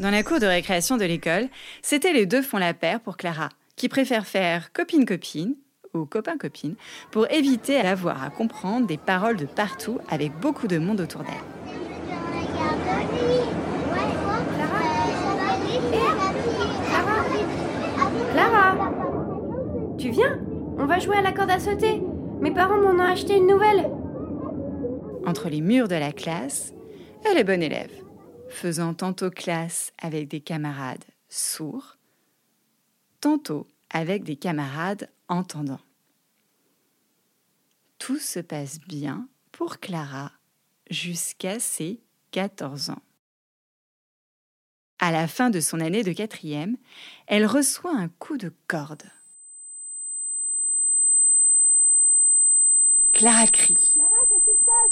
Dans 0.00 0.10
la 0.10 0.22
cour 0.22 0.38
de 0.38 0.46
récréation 0.46 0.96
de 0.96 1.04
l'école, 1.04 1.48
c'était 1.82 2.12
les 2.12 2.24
deux 2.24 2.40
font 2.40 2.58
la 2.58 2.72
paire 2.72 3.00
pour 3.00 3.16
Clara, 3.16 3.48
qui 3.74 3.88
préfère 3.88 4.26
faire 4.26 4.72
copine-copine 4.72 5.56
ou 5.92 6.04
copain-copine 6.04 6.76
pour 7.10 7.28
éviter 7.32 7.82
d'avoir 7.82 8.22
à 8.22 8.30
comprendre 8.30 8.86
des 8.86 8.96
paroles 8.96 9.36
de 9.36 9.46
partout 9.46 9.98
avec 10.08 10.32
beaucoup 10.38 10.68
de 10.68 10.78
monde 10.78 11.00
autour 11.00 11.22
d'elle. 11.22 11.34
Clara 18.32 18.92
Tu 19.98 20.10
viens? 20.10 20.38
On 20.78 20.86
va 20.86 21.00
jouer 21.00 21.16
à 21.16 21.22
la 21.22 21.32
corde 21.32 21.50
à 21.50 21.58
sauter. 21.58 22.00
Mes 22.40 22.52
parents 22.52 22.78
m'en 22.78 23.02
ont 23.02 23.06
acheté 23.06 23.36
une 23.36 23.48
nouvelle. 23.48 23.90
Entre 25.26 25.48
les 25.48 25.60
murs 25.60 25.88
de 25.88 25.96
la 25.96 26.12
classe, 26.12 26.72
elle 27.28 27.36
est 27.36 27.42
bonne 27.42 27.64
élève 27.64 28.07
faisant 28.58 28.92
tantôt 28.92 29.30
classe 29.30 29.92
avec 29.98 30.28
des 30.28 30.40
camarades 30.40 31.04
sourds, 31.28 31.96
tantôt 33.20 33.68
avec 33.88 34.24
des 34.24 34.36
camarades 34.36 35.10
entendants. 35.28 35.80
Tout 37.98 38.18
se 38.18 38.40
passe 38.40 38.80
bien 38.80 39.28
pour 39.52 39.78
Clara 39.78 40.32
jusqu'à 40.90 41.60
ses 41.60 42.02
14 42.32 42.90
ans. 42.90 43.02
À 44.98 45.12
la 45.12 45.28
fin 45.28 45.50
de 45.50 45.60
son 45.60 45.78
année 45.78 46.02
de 46.02 46.12
quatrième, 46.12 46.76
elle 47.28 47.46
reçoit 47.46 47.94
un 47.94 48.08
coup 48.08 48.36
de 48.36 48.52
corde. 48.66 49.04
Clara 53.12 53.46
crie. 53.46 53.98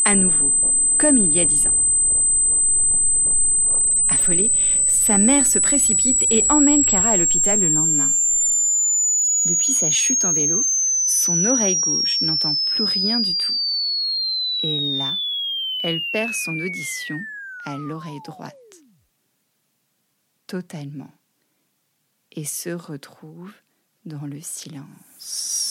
À 0.04 0.14
nouveau, 0.14 0.52
comme 0.98 1.18
il 1.18 1.32
y 1.32 1.40
a 1.40 1.44
dix 1.44 1.66
ans. 1.66 1.85
Affolée, 4.08 4.50
sa 4.84 5.18
mère 5.18 5.46
se 5.46 5.58
précipite 5.58 6.26
et 6.30 6.44
emmène 6.48 6.84
Clara 6.84 7.10
à 7.10 7.16
l'hôpital 7.16 7.60
le 7.60 7.68
lendemain. 7.68 8.12
Depuis 9.44 9.72
sa 9.72 9.90
chute 9.90 10.24
en 10.24 10.32
vélo, 10.32 10.64
son 11.04 11.44
oreille 11.44 11.78
gauche 11.78 12.20
n'entend 12.20 12.56
plus 12.66 12.84
rien 12.84 13.20
du 13.20 13.34
tout. 13.34 13.54
Et 14.60 14.80
là, 14.80 15.14
elle 15.80 16.00
perd 16.12 16.34
son 16.34 16.58
audition 16.58 17.18
à 17.64 17.76
l'oreille 17.76 18.20
droite. 18.26 18.54
Totalement. 20.46 21.12
Et 22.32 22.44
se 22.44 22.70
retrouve 22.70 23.52
dans 24.04 24.26
le 24.26 24.40
silence. 24.40 25.65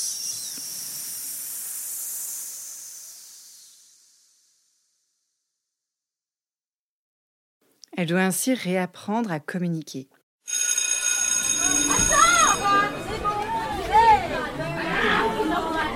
Elle 7.98 8.08
doit 8.08 8.22
ainsi 8.22 8.54
réapprendre 8.54 9.32
à 9.32 9.40
communiquer. 9.40 10.10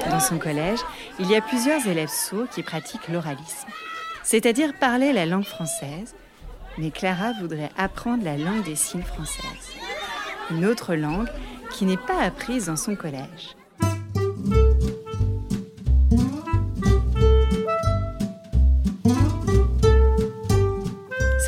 Dans 0.10 0.20
son 0.20 0.39
collège, 0.39 0.79
il 1.20 1.29
y 1.29 1.36
a 1.36 1.41
plusieurs 1.41 1.86
élèves 1.88 2.10
sourds 2.10 2.50
qui 2.50 2.63
pratiquent 2.63 3.10
l'oralisme, 3.10 3.68
c'est-à-dire 4.24 4.74
parler 4.79 5.12
la 5.12 5.25
langue 5.25 5.44
française, 5.44 6.15
mais 6.77 6.91
Clara 6.91 7.34
voudrait 7.41 7.72
apprendre 7.77 8.24
la 8.24 8.38
langue 8.38 8.63
des 8.63 8.75
signes 8.75 9.03
française, 9.03 9.74
une 10.51 10.65
autre 10.65 10.96
langue 10.96 11.29
qui 11.72 11.86
n'est 11.86 11.98
pas 11.98 12.22
apprise 12.22 12.68
dans 12.68 12.77
son 12.77 12.96
collège. 12.96 13.56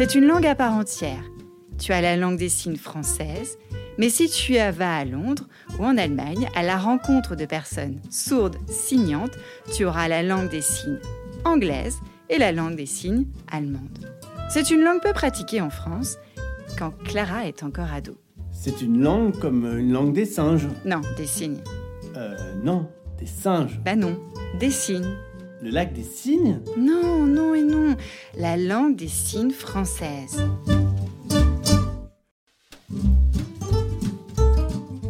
C'est 0.04 0.16
une 0.16 0.26
langue 0.26 0.48
à 0.48 0.56
part 0.56 0.74
entière. 0.74 1.24
Tu 1.78 1.94
as 1.94 2.02
la 2.02 2.18
langue 2.18 2.40
des 2.40 2.50
signes 2.50 2.76
française, 2.76 3.60
mais 4.00 4.10
si 4.10 4.28
tu 4.32 4.54
vas 4.54 4.98
à 4.98 5.06
Londres 5.06 5.48
ou 5.78 5.86
en 5.86 5.96
Allemagne 5.96 6.50
à 6.56 6.64
la 6.64 6.80
rencontre 6.80 7.36
de 7.36 7.46
personnes 7.46 8.02
sourdes 8.10 8.58
signantes, 8.68 9.38
tu 9.72 9.86
auras 9.86 10.08
la 10.08 10.24
langue 10.24 10.50
des 10.50 10.62
signes 10.62 10.98
anglaise 11.46 12.00
et 12.32 12.40
la 12.40 12.52
langue 12.52 12.76
des 12.76 12.88
signes 12.88 13.28
allemande. 13.52 14.12
C'est 14.50 14.72
une 14.72 14.82
langue 14.82 15.04
peu 15.04 15.14
pratiquée 15.14 15.62
en 15.62 15.70
France 15.70 16.18
quand 16.80 16.98
Clara 17.04 17.46
est 17.46 17.62
encore 17.62 17.94
ado. 17.94 18.18
C'est 18.52 18.82
une 18.82 19.04
langue 19.04 19.38
comme 19.38 19.66
une 19.78 19.92
langue 19.92 20.14
des 20.14 20.26
singes. 20.26 20.68
Non, 20.84 21.02
des 21.16 21.28
signes. 21.28 21.62
Euh, 22.16 22.36
non, 22.64 22.90
des 23.20 23.28
singes. 23.28 23.80
Bah 23.86 23.96
non, 23.96 24.18
des 24.60 24.72
signes. 24.72 25.16
Le 25.62 25.70
lac 25.70 25.94
des 25.94 26.04
cygnes 26.04 26.60
Non, 26.78 27.26
non 27.26 27.54
et 27.54 27.62
non. 27.62 27.96
La 28.38 28.58
langue 28.58 28.96
des 28.96 29.08
signes 29.08 29.52
française. 29.52 30.42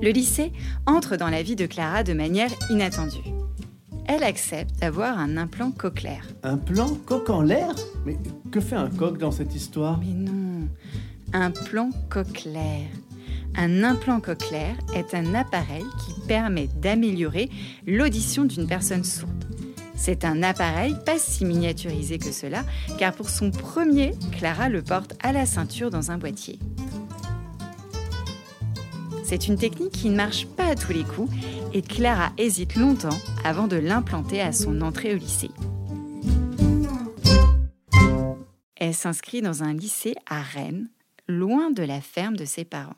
Le 0.02 0.10
lycée 0.10 0.52
entre 0.86 1.16
dans 1.16 1.30
la 1.30 1.44
vie 1.44 1.56
de 1.56 1.66
Clara 1.66 2.04
de 2.04 2.14
manière 2.14 2.50
inattendue. 2.70 3.20
elle 4.08 4.24
accepte 4.24 4.78
d'avoir 4.80 5.18
un 5.20 5.38
implant 5.38 5.72
cochléaire. 5.72 6.26
Un 6.44 6.58
plan 6.58 6.90
coq 7.06 7.30
en 7.30 7.42
l'air? 7.42 7.74
Mais 8.06 8.18
que 8.52 8.60
fait 8.60 8.76
un 8.76 8.90
coq 8.90 9.18
dans 9.18 9.32
cette 9.32 9.56
histoire? 9.56 10.00
Mais 10.00 10.14
non, 10.14 10.68
un 11.34 11.52
plan 11.52 11.92
cochléaire. 12.10 12.90
Un 13.56 13.84
implant 13.84 14.20
cochléaire 14.20 14.76
est 14.96 15.14
un 15.14 15.34
appareil 15.34 15.86
qui 16.04 16.20
permet 16.28 16.68
d'améliorer 16.82 17.50
l'audition 17.86 18.44
d'une 18.44 18.68
personne 18.68 19.04
sourde. 19.04 19.46
C'est 20.04 20.26
un 20.26 20.42
appareil 20.42 20.96
pas 21.06 21.20
si 21.20 21.46
miniaturisé 21.46 22.18
que 22.18 22.32
cela, 22.32 22.64
car 22.98 23.14
pour 23.14 23.30
son 23.30 23.52
premier, 23.52 24.16
Clara 24.32 24.68
le 24.68 24.82
porte 24.82 25.14
à 25.22 25.32
la 25.32 25.46
ceinture 25.46 25.92
dans 25.92 26.10
un 26.10 26.18
boîtier. 26.18 26.58
C'est 29.24 29.48
une 29.48 29.60
technique 29.60 29.92
qui 29.92 30.10
ne 30.10 30.16
marche 30.16 30.48
pas 30.48 30.66
à 30.66 30.76
tous 30.76 30.92
les 30.92 31.04
coups 31.04 31.32
et 31.72 31.84
Clara 31.84 32.32
hésite 32.40 32.78
longtemps 32.78 33.20
avant 33.46 33.68
de 33.68 33.76
l'implanter 33.76 34.42
à 34.42 34.54
son 34.54 34.82
entrée 34.82 35.14
au 35.14 35.20
lycée. 35.20 35.52
Elle 38.78 38.96
s'inscrit 38.96 39.44
dans 39.44 39.62
un 39.62 39.74
lycée 39.74 40.16
à 40.28 40.42
Rennes, 40.42 40.90
loin 41.28 41.70
de 41.70 41.84
la 41.84 42.02
ferme 42.02 42.38
de 42.38 42.46
ses 42.46 42.66
parents. 42.66 42.98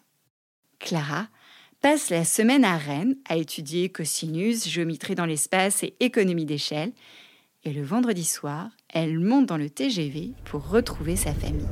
Clara 0.79 1.27
passe 1.83 2.09
la 2.09 2.23
semaine 2.23 2.63
à 2.63 2.77
Rennes 2.77 3.17
à 3.27 3.35
étudier 3.35 3.89
cosinus, 3.89 4.69
géométrie 4.69 5.15
dans 5.15 5.25
l'espace 5.25 5.83
et 5.83 5.93
économie 5.99 6.45
d'échelle. 6.45 6.93
Et 7.65 7.73
le 7.73 7.83
vendredi 7.83 8.23
soir, 8.23 8.69
elle 8.87 9.19
monte 9.19 9.47
dans 9.47 9.57
le 9.57 9.69
TGV 9.69 10.31
pour 10.45 10.69
retrouver 10.69 11.17
sa 11.17 11.33
famille. 11.33 11.67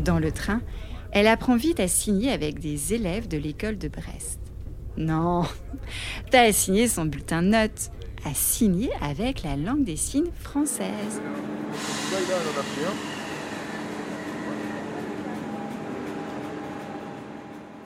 Dans 0.00 0.18
le 0.18 0.32
train, 0.32 0.62
elle 1.12 1.28
apprend 1.28 1.54
vite 1.54 1.78
à 1.78 1.86
signer 1.86 2.32
avec 2.32 2.58
des 2.58 2.92
élèves 2.92 3.28
de 3.28 3.38
l'école 3.38 3.78
de 3.78 3.86
Brest. 3.86 4.40
Non, 4.96 5.44
pas 6.32 6.40
à 6.40 6.52
signer 6.52 6.88
son 6.88 7.04
bulletin 7.04 7.40
de 7.44 7.50
notes, 7.50 7.92
à 8.24 8.34
signer 8.34 8.90
avec 9.00 9.44
la 9.44 9.54
langue 9.54 9.84
des 9.84 9.96
signes 9.96 10.32
française. 10.40 11.20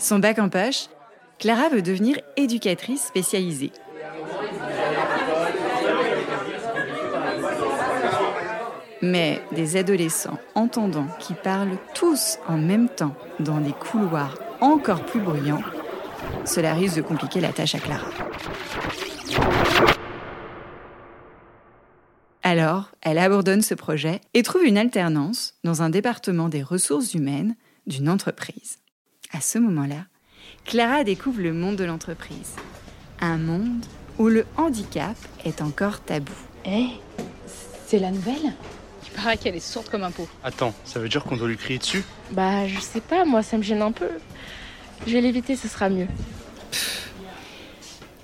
Son 0.04 0.18
bac 0.18 0.38
en 0.38 0.50
poche, 0.50 0.90
Clara 1.38 1.70
veut 1.70 1.80
devenir 1.80 2.20
éducatrice 2.36 3.06
spécialisée. 3.06 3.72
Mais 9.00 9.40
des 9.52 9.78
adolescents 9.78 10.38
entendants 10.54 11.08
qui 11.20 11.32
parlent 11.32 11.78
tous 11.94 12.36
en 12.46 12.58
même 12.58 12.90
temps 12.90 13.16
dans 13.40 13.62
des 13.62 13.72
couloirs 13.72 14.36
encore 14.60 15.06
plus 15.06 15.20
bruyants, 15.20 15.62
cela 16.44 16.74
risque 16.74 16.96
de 16.96 17.00
compliquer 17.00 17.40
la 17.40 17.54
tâche 17.54 17.74
à 17.74 17.78
Clara. 17.78 18.10
Alors, 22.42 22.90
elle 23.00 23.16
abandonne 23.16 23.62
ce 23.62 23.72
projet 23.72 24.20
et 24.34 24.42
trouve 24.42 24.64
une 24.64 24.76
alternance 24.76 25.54
dans 25.64 25.80
un 25.80 25.88
département 25.88 26.50
des 26.50 26.62
ressources 26.62 27.14
humaines 27.14 27.56
d'une 27.86 28.10
entreprise. 28.10 28.83
À 29.34 29.40
ce 29.40 29.58
moment-là, 29.58 30.06
Clara 30.64 31.02
découvre 31.02 31.40
le 31.40 31.52
monde 31.52 31.74
de 31.74 31.82
l'entreprise. 31.82 32.54
Un 33.20 33.36
monde 33.36 33.84
où 34.16 34.28
le 34.28 34.46
handicap 34.56 35.16
est 35.44 35.60
encore 35.60 36.00
tabou. 36.00 36.32
Eh, 36.64 36.86
c'est 37.84 37.98
la 37.98 38.12
nouvelle? 38.12 38.54
Il 39.04 39.10
paraît 39.10 39.36
qu'elle 39.36 39.56
est 39.56 39.60
sourde 39.60 39.88
comme 39.90 40.04
un 40.04 40.12
pot. 40.12 40.28
Attends, 40.44 40.72
ça 40.84 41.00
veut 41.00 41.08
dire 41.08 41.24
qu'on 41.24 41.36
doit 41.36 41.48
lui 41.48 41.56
crier 41.56 41.80
dessus? 41.80 42.04
Bah, 42.30 42.68
je 42.68 42.78
sais 42.78 43.00
pas, 43.00 43.24
moi 43.24 43.42
ça 43.42 43.58
me 43.58 43.64
gêne 43.64 43.82
un 43.82 43.90
peu. 43.90 44.08
Je 45.04 45.12
vais 45.12 45.20
l'éviter, 45.20 45.56
ce 45.56 45.66
sera 45.66 45.88
mieux. 45.88 46.06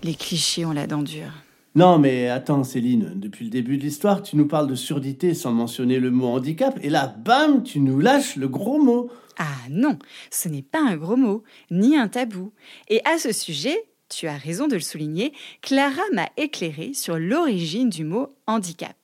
Les 0.05 0.15
clichés 0.15 0.65
ont 0.65 0.73
la 0.73 0.87
dent 0.87 1.03
dure. 1.03 1.33
Non, 1.77 1.99
mais 1.99 2.29
attends, 2.29 2.65
Céline, 2.65 3.13
depuis 3.15 3.45
le 3.45 3.51
début 3.51 3.77
de 3.79 3.83
l'histoire, 3.83 4.23
tu 4.23 4.37
nous 4.37 4.49
parles 4.49 4.67
de 4.67 4.75
surdité 4.75 5.35
sans 5.35 5.53
mentionner 5.53 6.01
le 6.01 6.11
mot 6.11 6.27
handicap, 6.27 6.77
et 6.83 6.91
là, 6.91 7.07
bam, 7.07 7.63
tu 7.63 7.79
nous 7.79 8.01
lâches 8.01 8.35
le 8.35 8.49
gros 8.49 8.83
mot. 8.83 9.09
Ah 9.39 9.69
non, 9.71 9.97
ce 10.33 10.49
n'est 10.49 10.63
pas 10.63 10.81
un 10.81 10.97
gros 10.97 11.17
mot, 11.17 11.45
ni 11.71 11.97
un 11.97 12.09
tabou. 12.09 12.53
Et 12.89 13.01
à 13.05 13.19
ce 13.19 13.31
sujet, 13.31 13.85
tu 14.09 14.27
as 14.27 14.37
raison 14.37 14.67
de 14.67 14.75
le 14.75 14.81
souligner, 14.81 15.33
Clara 15.63 16.03
m'a 16.13 16.29
éclairé 16.37 16.93
sur 16.93 17.19
l'origine 17.19 17.89
du 17.89 18.05
mot 18.05 18.35
handicap. 18.49 18.97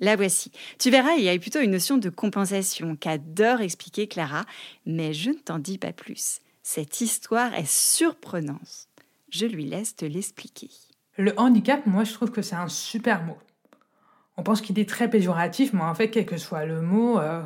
La 0.00 0.16
voici. 0.16 0.50
Tu 0.80 0.90
verras, 0.90 1.14
il 1.16 1.22
y 1.22 1.28
a 1.28 1.38
plutôt 1.38 1.60
une 1.60 1.70
notion 1.70 1.98
de 1.98 2.10
compensation 2.10 2.96
qu'adore 2.96 3.60
expliquer 3.60 4.08
Clara, 4.08 4.44
mais 4.84 5.14
je 5.14 5.30
ne 5.30 5.36
t'en 5.36 5.60
dis 5.60 5.78
pas 5.78 5.92
plus. 5.92 6.40
Cette 6.64 7.00
histoire 7.00 7.54
est 7.54 7.70
surprenante. 7.70 8.88
Je 9.30 9.46
lui 9.46 9.64
laisse 9.64 9.94
te 9.94 10.04
l'expliquer. 10.04 10.70
Le 11.18 11.38
handicap, 11.38 11.86
moi, 11.86 12.04
je 12.04 12.12
trouve 12.12 12.30
que 12.30 12.42
c'est 12.42 12.56
un 12.56 12.68
super 12.68 13.22
mot. 13.24 13.38
On 14.36 14.42
pense 14.42 14.62
qu'il 14.62 14.78
est 14.78 14.88
très 14.88 15.10
péjoratif, 15.10 15.72
mais 15.72 15.82
en 15.82 15.94
fait, 15.94 16.10
quel 16.10 16.24
que 16.24 16.38
soit 16.38 16.64
le 16.64 16.80
mot 16.80 17.18
euh, 17.18 17.42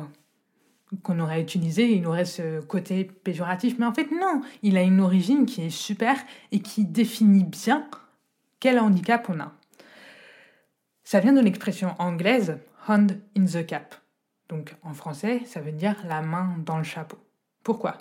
qu'on 1.03 1.19
aurait 1.19 1.41
utilisé, 1.41 1.91
il 1.91 2.05
aurait 2.07 2.25
ce 2.25 2.61
côté 2.61 3.03
péjoratif. 3.03 3.77
Mais 3.77 3.85
en 3.85 3.93
fait, 3.93 4.09
non, 4.11 4.41
il 4.63 4.77
a 4.77 4.83
une 4.83 5.01
origine 5.01 5.45
qui 5.45 5.65
est 5.65 5.69
super 5.69 6.15
et 6.51 6.61
qui 6.61 6.85
définit 6.85 7.43
bien 7.43 7.87
quel 8.59 8.79
handicap 8.79 9.29
on 9.29 9.39
a. 9.39 9.51
Ça 11.03 11.19
vient 11.19 11.33
de 11.33 11.41
l'expression 11.41 11.93
anglaise 11.99 12.57
hand 12.87 13.19
in 13.37 13.45
the 13.45 13.65
cap. 13.65 13.95
Donc 14.49 14.75
en 14.83 14.93
français, 14.93 15.41
ça 15.45 15.59
veut 15.59 15.71
dire 15.73 15.95
la 16.07 16.21
main 16.21 16.55
dans 16.65 16.77
le 16.77 16.83
chapeau. 16.83 17.17
Pourquoi? 17.63 17.97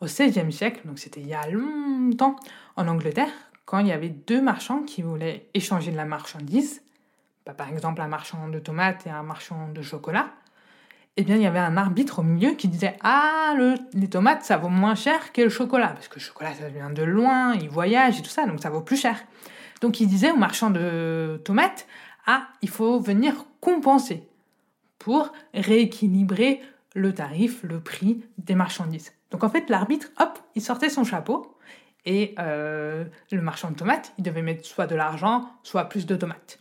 Au 0.00 0.06
XVIe 0.06 0.52
siècle, 0.52 0.82
donc 0.84 0.98
c'était 0.98 1.20
il 1.20 1.28
y 1.28 1.34
a 1.34 1.48
longtemps, 1.48 2.36
en 2.76 2.88
Angleterre, 2.88 3.30
quand 3.64 3.78
il 3.78 3.86
y 3.86 3.92
avait 3.92 4.10
deux 4.10 4.40
marchands 4.40 4.82
qui 4.82 5.02
voulaient 5.02 5.48
échanger 5.54 5.90
de 5.90 5.96
la 5.96 6.04
marchandise, 6.04 6.82
bah, 7.46 7.54
par 7.54 7.68
exemple 7.68 8.00
un 8.00 8.08
marchand 8.08 8.48
de 8.48 8.58
tomates 8.58 9.06
et 9.06 9.10
un 9.10 9.22
marchand 9.22 9.68
de 9.68 9.82
chocolat, 9.82 10.30
eh 11.16 11.22
bien 11.22 11.36
il 11.36 11.42
y 11.42 11.46
avait 11.46 11.60
un 11.60 11.76
arbitre 11.76 12.20
au 12.20 12.22
milieu 12.22 12.52
qui 12.52 12.68
disait 12.68 12.96
Ah, 13.02 13.54
les 13.92 14.08
tomates 14.08 14.42
ça 14.42 14.56
vaut 14.56 14.68
moins 14.68 14.94
cher 14.94 15.32
que 15.32 15.42
le 15.42 15.48
chocolat, 15.48 15.88
parce 15.88 16.08
que 16.08 16.16
le 16.16 16.20
chocolat 16.20 16.54
ça 16.54 16.68
vient 16.68 16.90
de 16.90 17.02
loin, 17.02 17.54
il 17.54 17.68
voyage 17.68 18.18
et 18.18 18.22
tout 18.22 18.30
ça, 18.30 18.46
donc 18.46 18.60
ça 18.60 18.70
vaut 18.70 18.80
plus 18.80 18.96
cher. 18.96 19.22
Donc 19.80 20.00
il 20.00 20.08
disait 20.08 20.30
au 20.30 20.36
marchand 20.36 20.70
de 20.70 21.40
tomates 21.44 21.86
Ah, 22.26 22.48
il 22.62 22.68
faut 22.68 22.98
venir 23.00 23.46
compenser 23.60 24.26
pour 24.98 25.32
rééquilibrer 25.52 26.62
le 26.94 27.12
tarif, 27.12 27.62
le 27.62 27.80
prix 27.80 28.24
des 28.38 28.54
marchandises. 28.54 29.12
Donc 29.30 29.44
en 29.44 29.48
fait 29.48 29.68
l'arbitre, 29.68 30.08
hop, 30.20 30.38
il 30.54 30.62
sortait 30.62 30.88
son 30.88 31.04
chapeau 31.04 31.56
et 32.06 32.34
euh, 32.38 33.04
le 33.30 33.40
marchand 33.40 33.70
de 33.70 33.76
tomates, 33.76 34.12
il 34.18 34.24
devait 34.24 34.42
mettre 34.42 34.64
soit 34.64 34.86
de 34.86 34.94
l'argent, 34.94 35.48
soit 35.62 35.88
plus 35.88 36.06
de 36.06 36.16
tomates. 36.16 36.60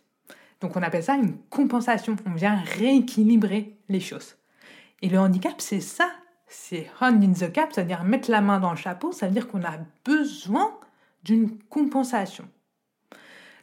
Donc 0.61 0.77
on 0.77 0.81
appelle 0.81 1.03
ça 1.03 1.15
une 1.15 1.37
compensation. 1.49 2.15
On 2.25 2.33
vient 2.33 2.61
rééquilibrer 2.77 3.75
les 3.89 3.99
choses. 3.99 4.37
Et 5.01 5.09
le 5.09 5.19
handicap, 5.19 5.55
c'est 5.59 5.81
ça. 5.81 6.09
C'est 6.47 6.89
hand 7.01 7.21
in 7.23 7.33
the 7.33 7.51
cap, 7.51 7.71
c'est-à-dire 7.73 8.03
mettre 8.03 8.29
la 8.29 8.39
main 8.39 8.59
dans 8.59 8.71
le 8.71 8.77
chapeau, 8.77 9.11
ça 9.11 9.27
veut 9.27 9.33
dire 9.33 9.47
qu'on 9.47 9.63
a 9.63 9.77
besoin 10.05 10.71
d'une 11.23 11.57
compensation. 11.63 12.47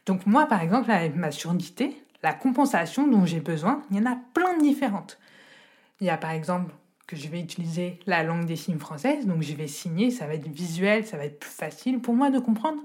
Donc 0.05 0.25
moi, 0.25 0.45
par 0.45 0.61
exemple, 0.61 0.91
avec 0.91 1.15
ma 1.15 1.31
surdité, 1.31 2.03
la 2.21 2.33
compensation 2.33 3.07
dont 3.07 3.25
j'ai 3.25 3.39
besoin, 3.39 3.81
il 3.89 3.97
y 3.97 3.99
en 4.01 4.11
a 4.11 4.17
plein 4.33 4.57
de 4.57 4.61
différentes. 4.61 5.19
Il 6.01 6.07
y 6.07 6.09
a 6.09 6.17
par 6.17 6.31
exemple 6.31 6.73
que 7.07 7.15
je 7.15 7.27
vais 7.27 7.39
utiliser 7.39 7.99
la 8.05 8.23
langue 8.23 8.45
des 8.45 8.55
signes 8.55 8.79
française, 8.79 9.25
donc 9.25 9.41
je 9.41 9.53
vais 9.53 9.67
signer, 9.67 10.11
ça 10.11 10.27
va 10.27 10.35
être 10.35 10.47
visuel, 10.47 11.05
ça 11.05 11.17
va 11.17 11.25
être 11.25 11.39
plus 11.39 11.49
facile 11.49 11.99
pour 11.99 12.13
moi 12.13 12.29
de 12.29 12.39
comprendre. 12.39 12.81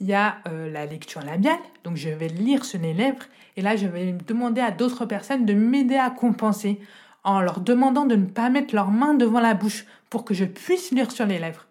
Il 0.00 0.06
y 0.06 0.14
a 0.14 0.38
euh, 0.48 0.70
la 0.70 0.86
lecture 0.86 1.22
labiale, 1.22 1.58
donc 1.84 1.96
je 1.96 2.08
vais 2.08 2.28
lire 2.28 2.64
sur 2.64 2.80
les 2.80 2.94
lèvres, 2.94 3.24
et 3.56 3.62
là 3.62 3.76
je 3.76 3.86
vais 3.86 4.12
demander 4.26 4.60
à 4.60 4.70
d'autres 4.70 5.06
personnes 5.06 5.46
de 5.46 5.54
m'aider 5.54 5.96
à 5.96 6.10
compenser 6.10 6.80
en 7.24 7.40
leur 7.40 7.60
demandant 7.60 8.06
de 8.06 8.16
ne 8.16 8.26
pas 8.26 8.50
mettre 8.50 8.74
leurs 8.74 8.90
mains 8.90 9.14
devant 9.14 9.40
la 9.40 9.54
bouche 9.54 9.84
pour 10.08 10.24
que 10.24 10.34
je 10.34 10.44
puisse 10.44 10.90
lire 10.90 11.10
sur 11.12 11.26
les 11.26 11.38
lèvres. 11.38 11.66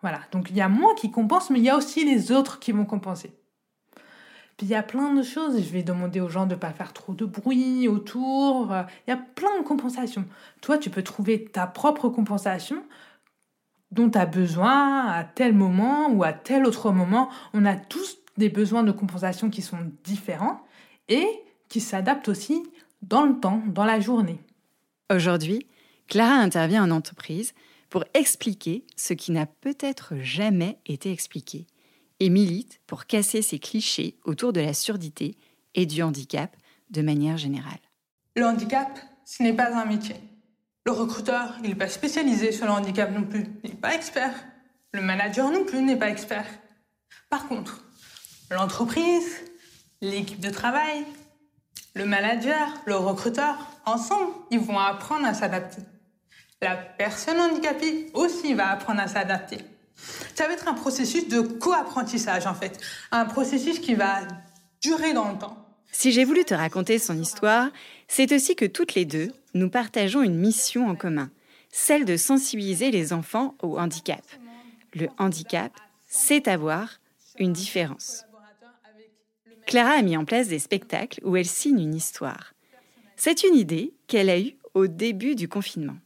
Voilà, 0.00 0.20
donc 0.32 0.50
il 0.50 0.56
y 0.56 0.60
a 0.60 0.68
moi 0.68 0.94
qui 0.94 1.10
compense, 1.10 1.50
mais 1.50 1.58
il 1.58 1.64
y 1.64 1.70
a 1.70 1.76
aussi 1.76 2.04
les 2.04 2.32
autres 2.32 2.58
qui 2.58 2.72
vont 2.72 2.84
compenser. 2.84 3.32
Puis 4.56 4.66
il 4.66 4.70
y 4.70 4.74
a 4.74 4.82
plein 4.82 5.12
de 5.14 5.22
choses. 5.22 5.60
Je 5.60 5.72
vais 5.72 5.82
demander 5.82 6.20
aux 6.20 6.28
gens 6.28 6.46
de 6.46 6.54
ne 6.54 6.58
pas 6.58 6.70
faire 6.70 6.92
trop 6.92 7.14
de 7.14 7.24
bruit 7.24 7.88
autour. 7.88 8.74
Il 9.06 9.10
y 9.10 9.12
a 9.12 9.16
plein 9.16 9.58
de 9.60 9.64
compensations. 9.64 10.24
Toi, 10.60 10.78
tu 10.78 10.90
peux 10.90 11.02
trouver 11.02 11.44
ta 11.44 11.66
propre 11.66 12.08
compensation 12.08 12.82
dont 13.90 14.10
tu 14.10 14.18
as 14.18 14.26
besoin 14.26 15.06
à 15.08 15.24
tel 15.24 15.54
moment 15.54 16.10
ou 16.10 16.24
à 16.24 16.32
tel 16.32 16.66
autre 16.66 16.90
moment. 16.90 17.28
On 17.52 17.64
a 17.64 17.76
tous 17.76 18.18
des 18.36 18.48
besoins 18.48 18.82
de 18.82 18.92
compensation 18.92 19.50
qui 19.50 19.62
sont 19.62 19.78
différents 20.02 20.60
et 21.08 21.26
qui 21.68 21.80
s'adaptent 21.80 22.28
aussi 22.28 22.62
dans 23.02 23.24
le 23.24 23.38
temps, 23.38 23.62
dans 23.66 23.84
la 23.84 24.00
journée. 24.00 24.40
Aujourd'hui, 25.12 25.66
Clara 26.08 26.34
intervient 26.34 26.84
en 26.84 26.90
entreprise 26.90 27.54
pour 27.90 28.04
expliquer 28.14 28.84
ce 28.96 29.14
qui 29.14 29.32
n'a 29.32 29.46
peut-être 29.46 30.14
jamais 30.16 30.78
été 30.86 31.12
expliqué 31.12 31.66
et 32.24 32.30
milite 32.30 32.80
pour 32.86 33.04
casser 33.04 33.42
ces 33.42 33.58
clichés 33.58 34.16
autour 34.24 34.54
de 34.54 34.60
la 34.62 34.72
surdité 34.72 35.36
et 35.74 35.84
du 35.84 36.02
handicap 36.02 36.56
de 36.88 37.02
manière 37.02 37.36
générale. 37.36 37.80
Le 38.34 38.46
handicap, 38.46 38.98
ce 39.26 39.42
n'est 39.42 39.52
pas 39.52 39.76
un 39.76 39.84
métier. 39.84 40.16
Le 40.86 40.92
recruteur, 40.92 41.58
il 41.62 41.68
n'est 41.68 41.74
pas 41.74 41.90
spécialisé 41.90 42.50
sur 42.50 42.64
le 42.64 42.72
handicap 42.72 43.12
non 43.12 43.24
plus, 43.24 43.44
il 43.62 43.70
n'est 43.70 43.76
pas 43.76 43.94
expert. 43.94 44.32
Le 44.92 45.02
manager 45.02 45.50
non 45.50 45.66
plus 45.66 45.82
n'est 45.82 45.98
pas 45.98 46.08
expert. 46.08 46.46
Par 47.28 47.46
contre, 47.46 47.84
l'entreprise, 48.50 49.42
l'équipe 50.00 50.40
de 50.40 50.50
travail, 50.50 51.04
le 51.94 52.06
manager, 52.06 52.68
le 52.86 52.96
recruteur, 52.96 53.54
ensemble, 53.84 54.32
ils 54.50 54.60
vont 54.60 54.78
apprendre 54.78 55.26
à 55.26 55.34
s'adapter. 55.34 55.82
La 56.62 56.74
personne 56.74 57.38
handicapée 57.38 58.10
aussi 58.14 58.54
va 58.54 58.70
apprendre 58.70 59.02
à 59.02 59.08
s'adapter. 59.08 59.58
Ça 60.34 60.46
va 60.46 60.54
être 60.54 60.68
un 60.68 60.74
processus 60.74 61.28
de 61.28 61.40
co-apprentissage 61.40 62.46
en 62.46 62.54
fait, 62.54 62.80
un 63.10 63.24
processus 63.24 63.78
qui 63.78 63.94
va 63.94 64.20
durer 64.82 65.12
dans 65.12 65.30
le 65.30 65.38
temps. 65.38 65.64
Si 65.92 66.10
j'ai 66.10 66.24
voulu 66.24 66.44
te 66.44 66.54
raconter 66.54 66.98
son 66.98 67.18
histoire, 67.18 67.70
c'est 68.08 68.32
aussi 68.32 68.56
que 68.56 68.64
toutes 68.64 68.94
les 68.94 69.04
deux, 69.04 69.32
nous 69.54 69.70
partageons 69.70 70.22
une 70.22 70.36
mission 70.36 70.88
en 70.88 70.96
commun, 70.96 71.30
celle 71.70 72.04
de 72.04 72.16
sensibiliser 72.16 72.90
les 72.90 73.12
enfants 73.12 73.54
au 73.62 73.78
handicap. 73.78 74.24
Le 74.94 75.08
handicap, 75.18 75.72
c'est 76.08 76.48
avoir 76.48 77.00
une 77.38 77.52
différence. 77.52 78.24
Clara 79.66 79.92
a 79.92 80.02
mis 80.02 80.16
en 80.16 80.24
place 80.24 80.48
des 80.48 80.58
spectacles 80.58 81.20
où 81.24 81.36
elle 81.36 81.46
signe 81.46 81.80
une 81.80 81.94
histoire. 81.94 82.54
C'est 83.16 83.44
une 83.44 83.54
idée 83.54 83.94
qu'elle 84.08 84.30
a 84.30 84.38
eue 84.38 84.56
au 84.74 84.86
début 84.86 85.34
du 85.34 85.48
confinement. 85.48 85.96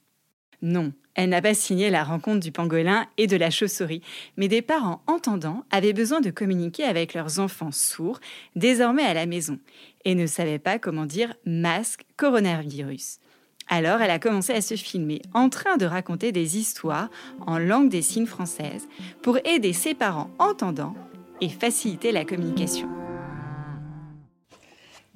Non, 0.63 0.93
elle 1.19 1.31
n'a 1.31 1.43
pas 1.43 1.53
signé 1.53 1.91
la 1.91 2.05
rencontre 2.05 2.39
du 2.39 2.53
pangolin 2.53 3.05
et 3.17 3.27
de 3.27 3.37
la 3.37 3.51
chauve-souris, 3.51 4.03
mais 4.37 4.47
des 4.47 4.63
parents 4.63 5.03
entendants 5.09 5.65
avaient 5.73 5.93
besoin 5.93 6.21
de 6.21 6.31
communiquer 6.31 6.85
avec 6.85 7.13
leurs 7.13 7.41
enfants 7.41 7.73
sourds, 7.73 8.21
désormais 8.55 9.03
à 9.03 9.15
la 9.15 9.27
maison, 9.27 9.59
et 10.05 10.15
ne 10.15 10.29
savaient 10.29 10.61
pas 10.61 10.79
comment 10.79 11.07
dire 11.07 11.35
masque 11.45 12.05
coronavirus. 12.17 13.19
Alors 13.67 14.01
elle 14.01 14.13
a 14.13 14.21
commencé 14.21 14.53
à 14.53 14.61
se 14.61 14.77
filmer 14.77 15.21
en 15.35 15.49
train 15.49 15.77
de 15.77 15.87
raconter 15.87 16.31
des 16.31 16.57
histoires 16.57 17.11
en 17.49 17.59
langue 17.59 17.89
des 17.89 18.03
signes 18.03 18.27
française 18.27 18.87
pour 19.21 19.39
aider 19.45 19.73
ses 19.73 19.95
parents 19.95 20.31
entendants 20.39 20.95
et 21.41 21.49
faciliter 21.49 22.13
la 22.13 22.25
communication. 22.25 22.89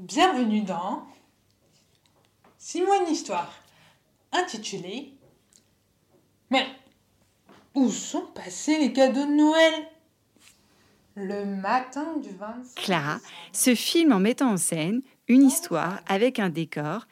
Bienvenue 0.00 0.62
dans 0.62 1.04
Six-moi 2.58 3.04
une 3.06 3.12
histoire 3.12 3.54
intitulée 4.32 5.11
Mais 6.52 6.66
où 7.74 7.90
sont 7.90 8.26
passés 8.34 8.78
les 8.78 8.92
cadeaux 8.92 9.24
de 9.24 9.32
Noël? 9.32 9.72
Le 11.14 11.46
matin 11.46 12.18
du 12.22 12.28
25. 12.28 12.74
Clara 12.74 13.20
se 13.52 13.74
filme 13.74 14.12
en 14.12 14.20
mettant 14.20 14.50
en 14.50 14.56
scène 14.58 15.00
une 15.28 15.46
histoire 15.46 16.00
avec 16.06 16.38
un 16.38 16.50
décor 16.50 17.06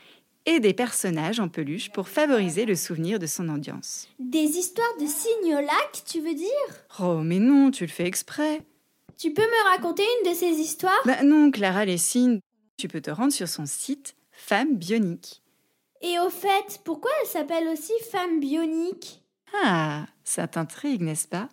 et 0.44 0.60
des 0.60 0.74
personnages 0.74 1.40
en 1.40 1.48
peluche 1.48 1.90
pour 1.90 2.08
favoriser 2.08 2.66
le 2.66 2.74
souvenir 2.74 3.18
de 3.18 3.24
son 3.24 3.48
audience. 3.48 4.08
Des 4.18 4.58
histoires 4.58 4.94
de 5.00 5.06
signolac, 5.06 6.02
tu 6.06 6.20
veux 6.20 6.34
dire? 6.34 6.48
Oh, 6.98 7.20
mais 7.22 7.38
non, 7.38 7.70
tu 7.70 7.84
le 7.84 7.90
fais 7.90 8.06
exprès. 8.06 8.60
Tu 9.16 9.32
peux 9.32 9.40
me 9.40 9.70
raconter 9.70 10.02
une 10.02 10.30
de 10.30 10.36
ces 10.36 10.52
histoires? 10.60 11.00
Bah 11.06 11.22
non, 11.22 11.50
Clara 11.50 11.86
Lessine, 11.86 12.40
tu 12.76 12.88
peux 12.88 13.00
te 13.00 13.10
rendre 13.10 13.32
sur 13.32 13.48
son 13.48 13.64
site 13.64 14.14
Femme 14.32 14.76
Bionique. 14.76 15.40
Et 16.02 16.18
au 16.18 16.28
fait, 16.28 16.80
pourquoi 16.84 17.10
elle 17.22 17.28
s'appelle 17.28 17.68
aussi 17.68 17.92
Femme 18.10 18.40
Bionique? 18.40 19.19
Ah, 19.64 20.06
ça 20.24 20.46
t'intrigue, 20.46 21.02
n'est-ce 21.02 21.28
pas? 21.28 21.48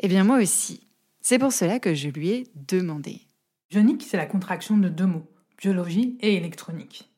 Eh 0.00 0.08
bien, 0.08 0.24
moi 0.24 0.38
aussi. 0.38 0.86
C'est 1.20 1.38
pour 1.38 1.52
cela 1.52 1.78
que 1.78 1.94
je 1.94 2.08
lui 2.08 2.30
ai 2.30 2.46
demandé. 2.54 3.20
Bionique, 3.70 4.02
c'est 4.02 4.16
la 4.16 4.26
contraction 4.26 4.76
de 4.76 4.88
deux 4.88 5.06
mots, 5.06 5.30
biologie 5.56 6.18
et 6.20 6.34
électronique. 6.34 7.10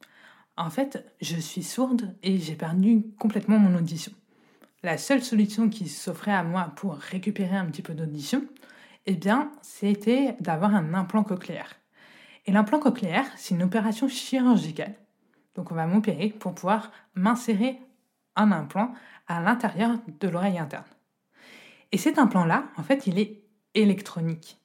En 0.57 0.71
fait, 0.71 1.05
je 1.21 1.37
suis 1.37 1.63
sourde 1.63 2.15
et 2.23 2.39
j'ai 2.39 2.55
perdu 2.55 3.03
complètement 3.19 3.59
mon 3.59 3.77
audition. 3.77 4.13
La 4.83 4.99
seule 4.99 5.23
solution 5.23 5.69
qui 5.69 5.89
s'offrait 5.89 6.35
à 6.35 6.45
moi 6.45 6.73
pour 6.77 6.95
récupérer 6.95 7.57
un 7.57 7.65
petit 7.67 7.83
peu 7.83 7.95
d'audition, 7.95 8.45
eh 9.07 9.15
bien, 9.15 9.51
c'était 9.63 10.37
d'avoir 10.41 10.75
un 10.75 10.95
implant 10.95 11.25
cochléaire. 11.25 11.75
Et 12.47 12.53
l'implant 12.53 12.79
cochléaire, 12.79 13.27
c'est 13.37 13.55
une 13.55 13.63
opération 13.63 14.09
chirurgicale. 14.09 14.95
Donc 15.55 15.73
on 15.73 15.75
va 15.75 15.87
m'opérer 15.87 16.29
pour 16.29 16.55
pouvoir 16.55 16.93
m'insérer 17.15 17.81
un 18.37 18.53
implant 18.53 18.93
à 19.27 19.41
l'intérieur 19.41 19.99
de 20.21 20.29
l'oreille 20.29 20.59
interne. 20.59 20.85
Et 21.93 21.99
cet 21.99 22.19
implant-là, 22.19 22.65
en 22.77 22.83
fait, 22.83 23.07
il 23.07 23.19
est 23.19 23.43
électronique. 23.75 24.59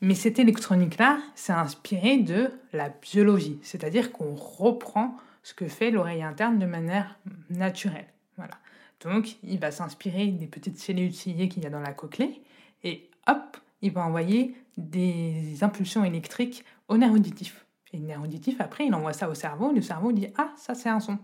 Mais 0.00 0.14
cette 0.14 0.38
électronique-là, 0.38 1.18
c'est 1.34 1.52
inspiré 1.52 2.18
de 2.18 2.50
la 2.72 2.90
biologie, 2.90 3.58
c'est-à-dire 3.62 4.12
qu'on 4.12 4.34
reprend 4.34 5.16
ce 5.42 5.54
que 5.54 5.68
fait 5.68 5.90
l'oreille 5.90 6.22
interne 6.22 6.58
de 6.58 6.66
manière 6.66 7.18
naturelle. 7.50 8.08
Voilà. 8.36 8.54
Donc, 9.00 9.36
il 9.42 9.58
va 9.58 9.70
s'inspirer 9.70 10.28
des 10.28 10.46
petites 10.46 10.78
cellules 10.78 11.14
ciliées 11.14 11.48
qu'il 11.48 11.62
y 11.62 11.66
a 11.66 11.70
dans 11.70 11.80
la 11.80 11.92
cochlée 11.92 12.42
et 12.82 13.10
hop, 13.26 13.56
il 13.82 13.92
va 13.92 14.04
envoyer 14.06 14.54
des 14.76 15.62
impulsions 15.62 16.04
électriques 16.04 16.64
au 16.88 16.96
nerf 16.96 17.12
auditif. 17.12 17.66
Et 17.92 17.98
le 17.98 18.04
nerf 18.04 18.22
auditif, 18.22 18.60
après, 18.60 18.86
il 18.86 18.94
envoie 18.94 19.12
ça 19.12 19.28
au 19.28 19.34
cerveau. 19.34 19.72
Le 19.72 19.82
cerveau 19.82 20.12
dit 20.12 20.28
Ah, 20.36 20.52
ça, 20.56 20.74
c'est 20.74 20.88
un 20.88 21.00
son. 21.00 21.18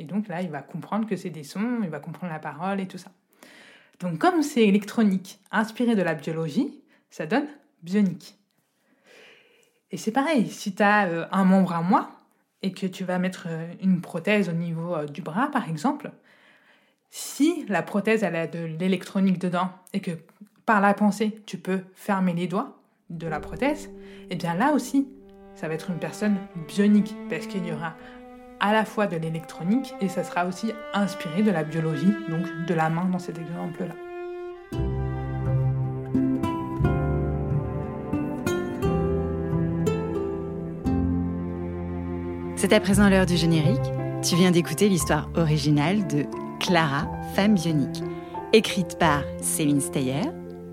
Et 0.00 0.04
donc 0.04 0.28
là, 0.28 0.40
il 0.40 0.48
va 0.48 0.62
comprendre 0.62 1.06
que 1.06 1.14
c'est 1.14 1.28
des 1.28 1.44
sons, 1.44 1.80
il 1.82 1.90
va 1.90 2.00
comprendre 2.00 2.32
la 2.32 2.38
parole 2.38 2.80
et 2.80 2.88
tout 2.88 2.96
ça. 2.96 3.10
Donc, 4.00 4.18
comme 4.18 4.42
c'est 4.42 4.66
électronique, 4.66 5.38
inspiré 5.52 5.94
de 5.94 6.00
la 6.00 6.14
biologie, 6.14 6.82
ça 7.10 7.26
donne 7.26 7.46
bionique. 7.82 8.34
Et 9.90 9.98
c'est 9.98 10.10
pareil, 10.10 10.48
si 10.48 10.74
tu 10.74 10.82
as 10.82 11.06
euh, 11.06 11.26
un 11.32 11.44
membre 11.44 11.74
à 11.74 11.82
moi 11.82 12.10
et 12.62 12.72
que 12.72 12.86
tu 12.86 13.04
vas 13.04 13.18
mettre 13.18 13.46
euh, 13.50 13.70
une 13.82 14.00
prothèse 14.00 14.48
au 14.48 14.52
niveau 14.52 14.94
euh, 14.94 15.04
du 15.04 15.20
bras, 15.20 15.50
par 15.50 15.68
exemple, 15.68 16.10
si 17.10 17.66
la 17.68 17.82
prothèse 17.82 18.22
elle 18.22 18.36
a 18.36 18.46
de 18.46 18.60
l'électronique 18.60 19.38
dedans 19.38 19.68
et 19.92 20.00
que 20.00 20.12
par 20.64 20.80
la 20.80 20.94
pensée 20.94 21.42
tu 21.44 21.58
peux 21.58 21.80
fermer 21.92 22.32
les 22.32 22.46
doigts 22.46 22.80
de 23.10 23.26
la 23.26 23.40
prothèse, 23.40 23.90
et 24.30 24.36
bien 24.36 24.54
là 24.54 24.72
aussi, 24.72 25.08
ça 25.56 25.68
va 25.68 25.74
être 25.74 25.90
une 25.90 25.98
personne 25.98 26.38
bionique 26.68 27.14
parce 27.28 27.46
qu'il 27.46 27.66
y 27.66 27.72
aura 27.72 27.96
à 28.60 28.72
la 28.72 28.84
fois 28.84 29.06
de 29.06 29.16
l'électronique 29.16 29.94
et 30.00 30.08
ça 30.08 30.22
sera 30.22 30.46
aussi 30.46 30.72
inspiré 30.92 31.42
de 31.42 31.50
la 31.50 31.64
biologie, 31.64 32.14
donc 32.28 32.46
de 32.66 32.74
la 32.74 32.90
main 32.90 33.06
dans 33.06 33.18
cet 33.18 33.38
exemple-là. 33.38 33.94
C'est 42.56 42.74
à 42.74 42.80
présent 42.80 43.08
l'heure 43.08 43.24
du 43.24 43.38
générique. 43.38 43.80
Tu 44.22 44.36
viens 44.36 44.50
d'écouter 44.50 44.90
l'histoire 44.90 45.30
originale 45.34 46.06
de 46.06 46.26
Clara, 46.60 47.10
femme 47.34 47.54
bionique, 47.54 48.02
écrite 48.52 48.98
par 48.98 49.22
Céline 49.40 49.80
Steyer, 49.80 50.24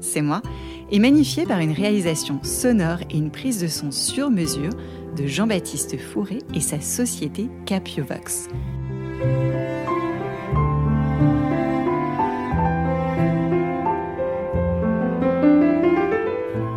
c'est 0.02 0.22
moi, 0.22 0.42
et 0.92 1.00
magnifiée 1.00 1.46
par 1.46 1.60
une 1.60 1.72
réalisation 1.72 2.40
sonore 2.44 3.00
et 3.10 3.18
une 3.18 3.32
prise 3.32 3.62
de 3.62 3.68
son 3.68 3.92
sur 3.92 4.30
mesure 4.30 4.74
de 5.18 5.26
Jean-Baptiste 5.26 5.98
Fourré 5.98 6.40
et 6.54 6.62
sa 6.62 6.80
société 6.80 7.50
Capiovox. 7.66 8.50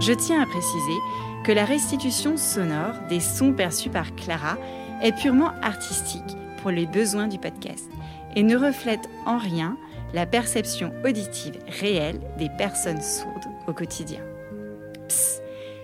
Je 0.00 0.12
tiens 0.14 0.42
à 0.42 0.46
préciser 0.46 0.98
que 1.44 1.52
la 1.52 1.64
restitution 1.64 2.36
sonore 2.36 2.94
des 3.08 3.20
sons 3.20 3.52
perçus 3.52 3.90
par 3.90 4.14
Clara 4.16 4.56
est 5.02 5.12
purement 5.12 5.52
artistique 5.62 6.36
pour 6.62 6.70
les 6.70 6.86
besoins 6.86 7.28
du 7.28 7.38
podcast 7.38 7.90
et 8.36 8.42
ne 8.42 8.56
reflète 8.56 9.08
en 9.26 9.38
rien 9.38 9.76
la 10.14 10.26
perception 10.26 10.92
auditive 11.04 11.58
réelle 11.80 12.20
des 12.38 12.48
personnes 12.58 13.02
sourdes 13.02 13.46
au 13.66 13.72
quotidien. 13.72 14.20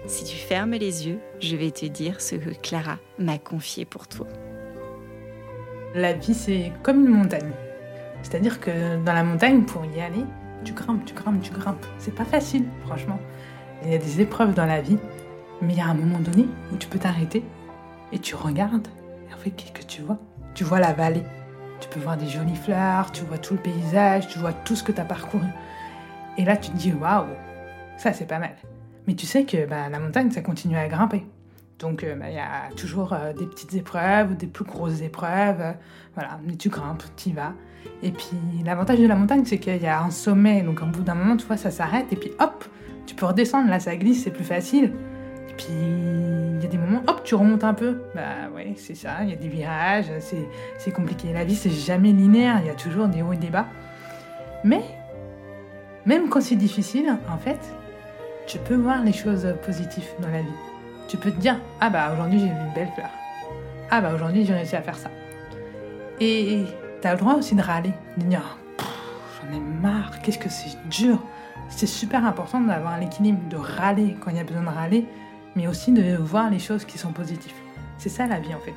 Si 0.06 0.24
tu 0.24 0.36
fermes 0.36 0.70
les 0.70 1.08
yeux, 1.08 1.18
je 1.40 1.56
vais 1.56 1.72
te 1.72 1.84
dire 1.84 2.20
ce 2.20 2.36
que 2.36 2.50
Clara 2.50 2.98
m'a 3.18 3.38
confié 3.38 3.84
pour 3.84 4.06
toi. 4.06 4.28
La 5.94 6.12
vie, 6.12 6.34
c'est 6.34 6.70
comme 6.84 7.04
une 7.04 7.12
montagne. 7.12 7.50
C'est-à-dire 8.22 8.60
que 8.60 9.02
dans 9.04 9.12
la 9.12 9.24
montagne, 9.24 9.64
pour 9.64 9.84
y 9.84 10.00
aller, 10.00 10.24
tu 10.64 10.74
grimpes, 10.74 11.04
tu 11.04 11.12
grimpes, 11.12 11.42
tu 11.42 11.50
grimpes. 11.50 11.84
C'est 11.98 12.14
pas 12.14 12.24
facile, 12.24 12.66
franchement. 12.84 13.18
Il 13.82 13.90
y 13.90 13.94
a 13.96 13.98
des 13.98 14.20
épreuves 14.20 14.54
dans 14.54 14.64
la 14.64 14.80
vie, 14.80 14.98
mais 15.60 15.72
il 15.72 15.78
y 15.78 15.82
a 15.82 15.86
un 15.86 15.94
moment 15.94 16.20
donné 16.20 16.46
où 16.72 16.76
tu 16.76 16.86
peux 16.86 17.00
t'arrêter 17.00 17.42
et 18.12 18.20
tu 18.20 18.36
regardes. 18.36 18.86
En 19.34 19.38
fait, 19.38 19.50
qu'est-ce 19.50 19.72
que 19.72 19.84
tu 19.84 20.02
vois? 20.02 20.18
Tu 20.54 20.62
vois 20.62 20.78
la 20.78 20.92
vallée. 20.92 21.24
Tu 21.80 21.88
peux 21.88 22.00
voir 22.00 22.16
des 22.16 22.28
jolies 22.28 22.54
fleurs, 22.54 23.10
tu 23.10 23.24
vois 23.24 23.38
tout 23.38 23.54
le 23.54 23.60
paysage, 23.60 24.28
tu 24.28 24.38
vois 24.38 24.52
tout 24.52 24.76
ce 24.76 24.84
que 24.84 24.92
tu 24.92 25.00
as 25.00 25.04
parcouru. 25.04 25.46
Et 26.38 26.44
là, 26.44 26.56
tu 26.56 26.70
te 26.70 26.76
dis, 26.76 26.92
waouh, 26.92 27.26
ça 27.98 28.12
c'est 28.12 28.26
pas 28.26 28.38
mal. 28.38 28.54
Mais 29.06 29.14
tu 29.14 29.26
sais 29.26 29.44
que 29.44 29.66
bah, 29.66 29.88
la 29.90 29.98
montagne, 29.98 30.30
ça 30.30 30.40
continue 30.40 30.76
à 30.76 30.88
grimper. 30.88 31.24
Donc, 31.78 32.06
il 32.08 32.18
bah, 32.18 32.30
y 32.30 32.38
a 32.38 32.74
toujours 32.76 33.12
euh, 33.12 33.32
des 33.32 33.46
petites 33.46 33.74
épreuves, 33.74 34.36
des 34.36 34.46
plus 34.46 34.64
grosses 34.64 35.02
épreuves. 35.02 35.60
euh, 35.60 35.72
voilà, 36.14 36.40
mais 36.44 36.56
tu 36.56 36.70
grimpes, 36.70 37.02
tu 37.16 37.30
y 37.30 37.32
vas. 37.32 37.52
Et 38.02 38.10
puis, 38.10 38.36
l'avantage 38.64 38.98
de 38.98 39.06
la 39.06 39.14
montagne, 39.14 39.44
c'est 39.44 39.58
qu'il 39.58 39.82
y 39.82 39.86
a 39.86 40.00
un 40.02 40.10
sommet. 40.10 40.62
Donc, 40.62 40.82
au 40.82 40.86
bout 40.86 41.02
d'un 41.02 41.14
moment, 41.14 41.36
tu 41.36 41.46
vois, 41.46 41.56
ça 41.56 41.70
s'arrête. 41.70 42.06
Et 42.12 42.16
puis, 42.16 42.32
hop, 42.40 42.64
tu 43.06 43.14
peux 43.14 43.26
redescendre. 43.26 43.68
Là, 43.68 43.78
ça 43.78 43.94
glisse, 43.96 44.24
c'est 44.24 44.30
plus 44.30 44.44
facile. 44.44 44.92
Et 45.50 45.52
puis, 45.52 45.66
il 45.70 46.62
y 46.62 46.66
a 46.66 46.68
des 46.68 46.78
moments, 46.78 47.02
hop, 47.06 47.22
tu 47.24 47.34
remontes 47.34 47.64
un 47.64 47.74
peu. 47.74 47.98
Bah 48.14 48.50
ouais, 48.54 48.74
c'est 48.76 48.94
ça, 48.94 49.18
il 49.22 49.30
y 49.30 49.32
a 49.32 49.36
des 49.36 49.48
virages, 49.48 50.06
c'est 50.78 50.90
compliqué. 50.90 51.32
La 51.32 51.44
vie, 51.44 51.54
c'est 51.54 51.70
jamais 51.70 52.12
linéaire, 52.12 52.60
il 52.62 52.66
y 52.66 52.70
a 52.70 52.74
toujours 52.74 53.08
des 53.08 53.22
hauts 53.22 53.32
et 53.32 53.36
des 53.36 53.50
bas. 53.50 53.66
Mais, 54.64 54.82
même 56.06 56.28
quand 56.28 56.40
c'est 56.40 56.56
difficile, 56.56 57.18
en 57.30 57.36
fait, 57.36 57.60
tu 58.46 58.58
peux 58.58 58.76
voir 58.76 59.02
les 59.02 59.12
choses 59.12 59.46
positives 59.64 60.08
dans 60.20 60.28
la 60.28 60.40
vie. 60.40 60.48
Tu 61.08 61.16
peux 61.16 61.30
te 61.30 61.38
dire 61.38 61.60
Ah 61.80 61.90
bah 61.90 62.12
aujourd'hui 62.12 62.38
j'ai 62.38 62.46
vu 62.46 62.52
une 62.52 62.72
belle 62.74 62.90
fleur. 62.94 63.10
Ah 63.90 64.00
bah 64.00 64.12
aujourd'hui 64.14 64.44
j'ai 64.44 64.54
réussi 64.54 64.76
à 64.76 64.82
faire 64.82 64.96
ça. 64.96 65.10
Et 66.20 66.62
tu 67.02 67.08
as 67.08 67.12
le 67.12 67.18
droit 67.18 67.34
aussi 67.34 67.54
de 67.54 67.62
râler, 67.62 67.92
de 68.16 68.24
dire 68.24 68.58
J'en 68.78 69.56
ai 69.56 69.60
marre, 69.60 70.20
qu'est-ce 70.22 70.38
que 70.38 70.48
c'est 70.48 70.76
dur. 70.88 71.22
C'est 71.68 71.86
super 71.86 72.24
important 72.24 72.60
d'avoir 72.60 72.98
l'équilibre, 72.98 73.40
de 73.48 73.56
râler 73.56 74.16
quand 74.20 74.30
il 74.30 74.36
y 74.36 74.40
a 74.40 74.44
besoin 74.44 74.62
de 74.62 74.68
râler, 74.68 75.06
mais 75.56 75.66
aussi 75.66 75.92
de 75.92 76.16
voir 76.16 76.48
les 76.48 76.60
choses 76.60 76.84
qui 76.84 76.98
sont 76.98 77.12
positives. 77.12 77.54
C'est 77.98 78.08
ça 78.08 78.26
la 78.26 78.38
vie 78.38 78.54
en 78.54 78.60
fait. 78.60 78.74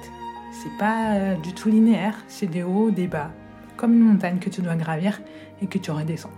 C'est 0.52 0.78
pas 0.80 1.14
euh, 1.14 1.36
du 1.36 1.54
tout 1.54 1.70
linéaire, 1.70 2.16
c'est 2.28 2.48
des 2.48 2.64
hauts, 2.64 2.90
des 2.90 3.08
bas, 3.08 3.30
comme 3.78 3.94
une 3.94 4.00
montagne 4.00 4.40
que 4.40 4.50
tu 4.50 4.62
dois 4.62 4.76
gravir 4.76 5.22
et 5.62 5.68
que 5.68 5.78
tu 5.78 5.92
redescends. 5.92 6.32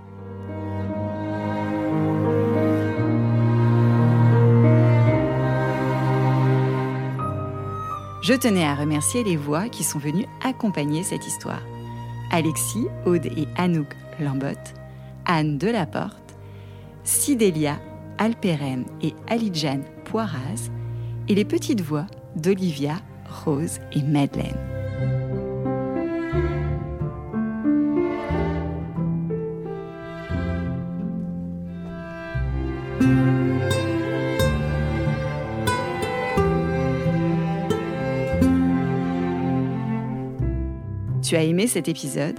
Je 8.22 8.34
tenais 8.34 8.66
à 8.66 8.76
remercier 8.76 9.24
les 9.24 9.36
voix 9.36 9.68
qui 9.68 9.84
sont 9.84 9.98
venues 9.98 10.28
accompagner 10.44 11.02
cette 11.02 11.26
histoire. 11.26 11.62
Alexis, 12.30 12.88
Aude 13.06 13.26
et 13.26 13.48
Anouk 13.58 13.96
Lambotte, 14.20 14.76
Anne 15.26 15.58
Delaporte, 15.58 16.36
Sidélia 17.04 17.80
Alperen 18.20 18.86
et 19.02 19.16
Alidjane 19.28 19.84
Poiraz, 20.06 20.70
et 21.28 21.34
les 21.34 21.46
petites 21.46 21.82
voix 21.82 22.06
d'Olivia, 22.36 22.98
Rose 23.44 23.80
et 23.94 24.04
Madeleine. 24.04 24.81
Tu 41.32 41.38
as 41.38 41.44
aimé 41.44 41.66
cet 41.66 41.88
épisode 41.88 42.38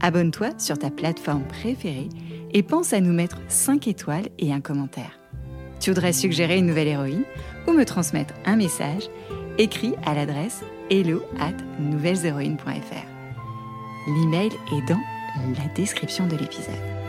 Abonne-toi 0.00 0.52
sur 0.56 0.78
ta 0.78 0.90
plateforme 0.90 1.44
préférée 1.44 2.08
et 2.54 2.62
pense 2.62 2.94
à 2.94 3.00
nous 3.02 3.12
mettre 3.12 3.36
5 3.48 3.86
étoiles 3.88 4.30
et 4.38 4.54
un 4.54 4.62
commentaire. 4.62 5.20
Tu 5.80 5.90
voudrais 5.90 6.14
suggérer 6.14 6.56
une 6.56 6.64
nouvelle 6.64 6.88
héroïne 6.88 7.24
ou 7.68 7.72
me 7.72 7.84
transmettre 7.84 8.32
un 8.46 8.56
message? 8.56 9.02
Écris 9.58 9.96
à 10.06 10.14
l'adresse 10.14 10.62
hello 10.88 11.20
at 11.38 11.52
nouvelleshéroïnes.fr. 11.78 13.06
L'email 14.06 14.52
est 14.72 14.88
dans 14.88 15.02
la 15.36 15.68
description 15.74 16.26
de 16.26 16.36
l'épisode. 16.36 17.01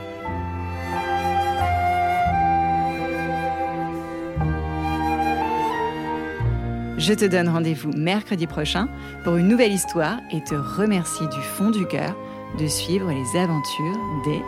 Je 7.05 7.13
te 7.13 7.25
donne 7.25 7.49
rendez-vous 7.49 7.91
mercredi 7.91 8.47
prochain 8.47 8.87
pour 9.25 9.35
une 9.35 9.49
nouvelle 9.49 9.73
histoire 9.73 10.19
et 10.31 10.41
te 10.41 10.55
remercie 10.55 11.27
du 11.27 11.41
fond 11.41 11.69
du 11.69 11.85
cœur 11.85 12.15
de 12.57 12.65
suivre 12.65 13.11
les 13.11 13.37
aventures 13.37 13.99
des 14.23 14.41